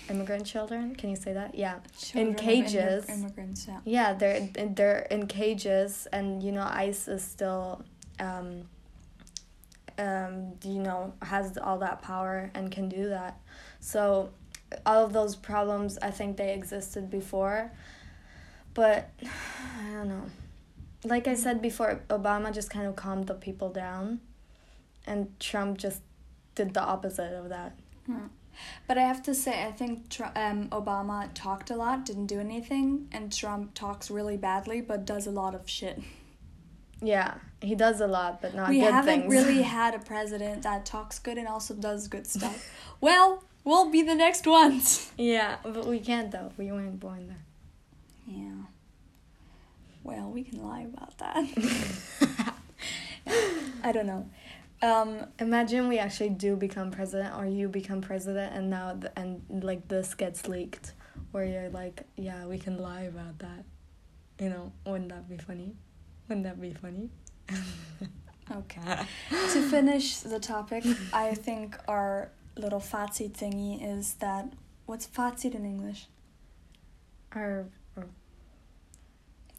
Immigrant 0.09 0.45
children? 0.45 0.95
Can 0.95 1.09
you 1.09 1.15
say 1.15 1.33
that? 1.33 1.55
Yeah. 1.55 1.79
Children 1.97 2.35
immig- 2.35 2.39
cages. 2.39 3.09
immigrants, 3.09 3.67
yeah. 3.67 3.79
Yeah, 3.85 4.13
they're 4.13 4.49
they're 4.73 4.99
in 5.11 5.27
cages, 5.27 6.07
and 6.11 6.41
you 6.43 6.51
know 6.51 6.67
ICE 6.69 7.07
is 7.07 7.23
still, 7.23 7.83
um, 8.19 8.63
um, 9.97 10.53
you 10.63 10.79
know, 10.79 11.13
has 11.21 11.57
all 11.57 11.79
that 11.79 12.01
power 12.01 12.51
and 12.53 12.71
can 12.71 12.89
do 12.89 13.09
that. 13.09 13.39
So, 13.79 14.29
all 14.85 15.05
of 15.05 15.13
those 15.13 15.35
problems, 15.35 15.97
I 16.01 16.11
think 16.11 16.37
they 16.37 16.53
existed 16.53 17.09
before, 17.09 17.71
but 18.73 19.09
I 19.23 19.91
don't 19.93 20.09
know. 20.09 20.25
Like 21.03 21.27
I 21.27 21.35
said 21.35 21.61
before, 21.61 22.01
Obama 22.09 22.53
just 22.53 22.69
kind 22.69 22.87
of 22.87 22.95
calmed 22.95 23.27
the 23.27 23.33
people 23.35 23.69
down, 23.71 24.19
and 25.05 25.37
Trump 25.39 25.77
just 25.77 26.01
did 26.57 26.73
the 26.73 26.81
opposite 26.81 27.33
of 27.33 27.49
that. 27.49 27.77
Hmm. 28.05 28.27
But 28.87 28.97
I 28.97 29.01
have 29.01 29.21
to 29.23 29.35
say, 29.35 29.63
I 29.63 29.71
think 29.71 30.09
Tr- 30.09 30.35
um, 30.35 30.69
Obama 30.69 31.29
talked 31.35 31.69
a 31.69 31.75
lot, 31.75 32.05
didn't 32.05 32.25
do 32.25 32.39
anything, 32.39 33.07
and 33.11 33.31
Trump 33.31 33.75
talks 33.75 34.09
really 34.09 34.35
badly, 34.35 34.81
but 34.81 35.05
does 35.05 35.27
a 35.27 35.31
lot 35.31 35.53
of 35.53 35.69
shit. 35.69 36.01
Yeah, 36.99 37.35
he 37.61 37.75
does 37.75 38.01
a 38.01 38.07
lot, 38.07 38.41
but 38.41 38.55
not 38.55 38.69
we 38.69 38.79
good 38.79 38.91
haven't 38.91 39.29
really 39.29 39.61
had 39.77 39.93
a 39.93 39.99
president 39.99 40.63
that 40.63 40.85
talks 40.87 41.19
good 41.19 41.37
and 41.37 41.47
also 41.47 41.75
does 41.75 42.07
good 42.07 42.25
stuff. 42.25 42.67
well, 42.99 43.43
we'll 43.63 43.91
be 43.91 44.01
the 44.01 44.15
next 44.15 44.47
ones. 44.47 45.11
yeah, 45.17 45.57
but 45.63 45.85
we 45.85 45.99
can't 45.99 46.31
though. 46.31 46.51
We 46.57 46.71
weren't 46.71 46.99
born 46.99 47.27
there. 47.27 47.45
Yeah. 48.25 48.63
Well, 50.03 50.31
we 50.31 50.43
can 50.43 50.63
lie 50.63 50.81
about 50.81 51.17
that. 51.19 52.53
I 53.83 53.91
don't 53.91 54.07
know. 54.07 54.27
Um, 54.81 55.25
Imagine 55.39 55.87
we 55.87 55.97
actually 55.97 56.29
do 56.29 56.55
become 56.55 56.91
president, 56.91 57.35
or 57.35 57.45
you 57.45 57.67
become 57.67 58.01
president, 58.01 58.53
and 58.53 58.69
now 58.69 58.93
th- 58.93 59.11
and 59.15 59.41
like 59.63 59.87
this 59.87 60.13
gets 60.13 60.47
leaked, 60.47 60.93
where 61.31 61.45
you're 61.45 61.69
like, 61.69 62.03
yeah, 62.15 62.45
we 62.45 62.59
can 62.59 62.77
lie 62.77 63.01
about 63.01 63.39
that. 63.39 63.63
You 64.39 64.49
know, 64.49 64.71
wouldn't 64.85 65.09
that 65.09 65.27
be 65.27 65.37
funny? 65.37 65.73
Wouldn't 66.27 66.45
that 66.45 66.61
be 66.61 66.73
funny? 66.73 67.09
okay. 68.51 69.05
to 69.29 69.69
finish 69.69 70.17
the 70.17 70.39
topic, 70.39 70.83
I 71.13 71.33
think 71.33 71.77
our 71.87 72.29
little 72.55 72.79
fazit 72.79 73.31
thingy 73.33 73.97
is 73.97 74.15
that 74.15 74.51
what's 74.85 75.07
fazit 75.07 75.55
in 75.55 75.65
English? 75.65 76.07
Our 77.33 77.65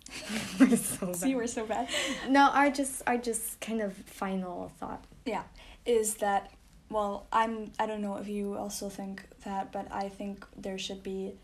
we're 0.60 0.76
so 0.76 1.12
See, 1.12 1.28
bad. 1.28 1.36
we're 1.36 1.46
so 1.46 1.66
bad. 1.66 1.88
No, 2.28 2.48
our 2.50 2.70
just 2.70 3.02
our 3.06 3.18
just 3.18 3.60
kind 3.60 3.80
of 3.80 3.94
final 3.94 4.72
thought. 4.80 5.04
Yeah, 5.24 5.42
is 5.84 6.14
that 6.16 6.50
well? 6.90 7.26
I'm. 7.32 7.72
I 7.78 7.86
don't 7.86 8.00
know 8.02 8.16
if 8.16 8.28
you 8.28 8.54
also 8.56 8.88
think 8.88 9.22
that, 9.44 9.72
but 9.72 9.86
I 9.92 10.08
think 10.08 10.44
there 10.56 10.78
should 10.78 11.02
be 11.02 11.34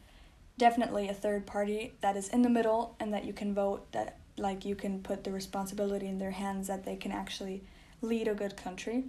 definitely 0.59 1.09
a 1.09 1.15
third 1.15 1.47
party 1.47 1.93
that 2.01 2.17
is 2.17 2.29
in 2.29 2.43
the 2.43 2.49
middle 2.51 2.97
and 3.01 3.13
that 3.13 3.25
you 3.25 3.33
can 3.33 3.55
vote. 3.55 3.91
That 3.93 4.19
like 4.39 4.65
you 4.65 4.75
can 4.75 5.01
put 5.03 5.25
the 5.25 5.31
responsibility 5.33 6.07
in 6.07 6.19
their 6.19 6.33
hands 6.33 6.67
that 6.69 6.85
they 6.85 6.97
can 6.97 7.13
actually 7.13 7.63
lead 8.03 8.29
a 8.29 8.35
good 8.35 8.57
country. 8.57 9.05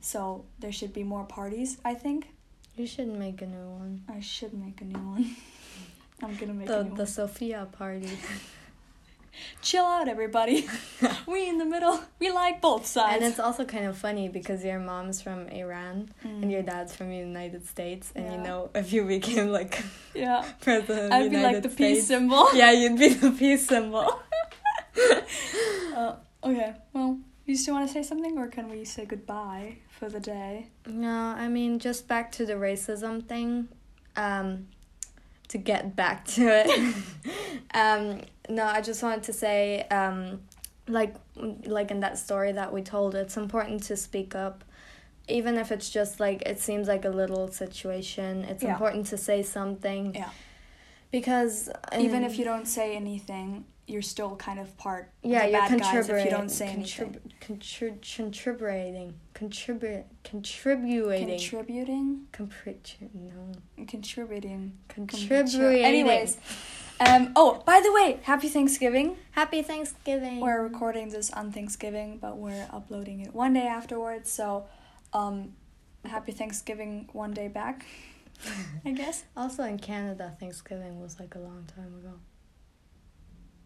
So 0.00 0.44
there 0.58 0.72
should 0.72 0.92
be 0.92 1.02
more 1.02 1.24
parties. 1.24 1.78
I 1.84 1.94
think 1.94 2.28
You 2.76 2.86
should 2.86 3.08
make 3.08 3.42
a 3.42 3.46
new 3.46 3.68
one. 3.78 4.02
I 4.08 4.20
should 4.20 4.52
make 4.54 4.80
a 4.80 4.84
new 4.84 4.98
one. 4.98 5.36
I'm 6.22 6.36
gonna 6.36 6.54
make 6.54 6.66
The 6.68 6.80
a 6.80 6.84
new 6.84 6.90
the 6.90 6.96
one. 6.96 7.06
Sophia 7.06 7.66
party. 7.72 8.10
Chill 9.62 9.84
out, 9.84 10.08
everybody. 10.08 10.66
we 11.26 11.48
in 11.48 11.58
the 11.58 11.64
middle. 11.64 12.00
We 12.18 12.30
like 12.30 12.60
both 12.60 12.86
sides. 12.86 13.16
And 13.16 13.24
it's 13.24 13.38
also 13.40 13.64
kind 13.64 13.86
of 13.86 13.96
funny 13.96 14.28
because 14.28 14.64
your 14.64 14.78
mom's 14.78 15.20
from 15.22 15.48
Iran 15.48 16.10
Mm. 16.24 16.42
and 16.42 16.52
your 16.52 16.62
dad's 16.62 16.94
from 16.94 17.10
the 17.10 17.16
United 17.16 17.66
States, 17.66 18.12
and 18.14 18.32
you 18.32 18.38
know 18.38 18.70
if 18.74 18.92
you 18.92 19.04
became 19.04 19.48
like 19.48 19.82
yeah. 20.14 20.44
president 20.60 21.12
I'd 21.12 21.30
be 21.30 21.36
United 21.36 21.54
like 21.54 21.62
the 21.62 21.70
States, 21.70 21.98
peace 22.00 22.06
symbol. 22.06 22.54
yeah, 22.54 22.70
you'd 22.72 22.98
be 22.98 23.08
the 23.14 23.30
peace 23.30 23.66
symbol. 23.66 24.06
Uh, 25.96 26.16
okay. 26.42 26.74
Well, 26.92 27.18
you 27.46 27.56
still 27.56 27.74
want 27.74 27.86
to 27.86 27.92
say 27.92 28.02
something, 28.02 28.36
or 28.38 28.48
can 28.48 28.68
we 28.68 28.84
say 28.84 29.04
goodbye 29.04 29.78
for 29.90 30.08
the 30.08 30.20
day? 30.20 30.68
No, 30.86 31.34
I 31.36 31.48
mean 31.48 31.78
just 31.78 32.08
back 32.08 32.32
to 32.32 32.46
the 32.46 32.54
racism 32.54 33.24
thing. 33.26 33.68
Um, 34.16 34.68
to 35.48 35.58
get 35.58 35.94
back 35.94 36.24
to 36.26 36.42
it. 36.48 36.94
um, 37.74 38.22
no, 38.48 38.64
I 38.64 38.80
just 38.80 39.02
wanted 39.02 39.22
to 39.24 39.32
say, 39.32 39.82
um, 39.90 40.40
like, 40.86 41.14
like 41.66 41.90
in 41.90 42.00
that 42.00 42.18
story 42.18 42.52
that 42.52 42.72
we 42.72 42.82
told, 42.82 43.14
it's 43.14 43.36
important 43.36 43.82
to 43.84 43.96
speak 43.96 44.34
up, 44.34 44.64
even 45.28 45.56
if 45.56 45.72
it's 45.72 45.88
just 45.90 46.20
like 46.20 46.42
it 46.42 46.60
seems 46.60 46.86
like 46.88 47.04
a 47.04 47.10
little 47.10 47.48
situation. 47.50 48.44
It's 48.44 48.62
Yeah. 48.62 48.72
important 48.72 49.06
to 49.06 49.16
say 49.16 49.42
something. 49.42 50.14
Yeah. 50.14 50.30
Because 51.10 51.70
Even 51.98 52.18
um, 52.24 52.30
if 52.30 52.38
you 52.38 52.44
don't 52.44 52.66
say 52.66 52.96
anything, 52.96 53.64
you're 53.86 54.02
still 54.02 54.34
kind 54.36 54.58
of 54.58 54.76
part. 54.78 55.10
of 55.22 55.30
yeah, 55.30 55.46
the 55.46 55.52
you're 55.52 55.66
contributing. 55.68 56.16
if 56.16 56.24
you 56.24 56.30
don't 56.30 56.48
say 56.48 56.68
anything. 56.68 57.20
Contrib- 57.40 58.00
contributing, 58.10 59.14
contribute, 59.34 60.04
contributing, 60.24 61.28
Contributing, 61.38 62.26
Compri- 62.32 63.10
no, 63.14 63.84
contributing, 63.86 64.72
contributing. 64.88 65.84
Anyways, 65.84 66.38
um. 67.00 67.32
Oh, 67.36 67.62
by 67.66 67.80
the 67.80 67.92
way, 67.92 68.20
happy 68.22 68.48
Thanksgiving. 68.48 69.16
happy 69.32 69.62
Thanksgiving. 69.62 70.40
We're 70.40 70.62
recording 70.62 71.08
this 71.10 71.30
on 71.30 71.52
Thanksgiving, 71.52 72.18
but 72.18 72.36
we're 72.38 72.68
uploading 72.72 73.20
it 73.20 73.34
one 73.34 73.54
day 73.54 73.66
afterwards. 73.66 74.30
So, 74.30 74.66
um, 75.12 75.54
happy 76.04 76.32
Thanksgiving 76.32 77.08
one 77.12 77.32
day 77.32 77.48
back. 77.48 77.84
I 78.84 78.90
guess. 78.92 79.24
Also 79.36 79.64
in 79.64 79.78
Canada, 79.78 80.36
Thanksgiving 80.38 81.00
was 81.00 81.18
like 81.18 81.34
a 81.34 81.38
long 81.38 81.64
time 81.74 81.94
ago. 81.98 82.14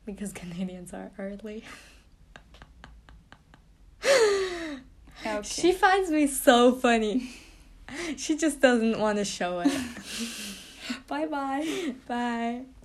Because 0.06 0.32
Canadians 0.32 0.92
are 0.94 1.10
early. 1.18 1.64
Okay. 4.04 5.42
She 5.42 5.72
finds 5.72 6.10
me 6.10 6.26
so 6.26 6.72
funny. 6.74 7.30
She 8.16 8.36
just 8.36 8.60
doesn't 8.60 8.98
want 8.98 9.18
to 9.18 9.24
show 9.24 9.60
it. 9.60 9.72
bye 11.08 11.26
bye. 11.26 11.94
Bye. 12.06 12.62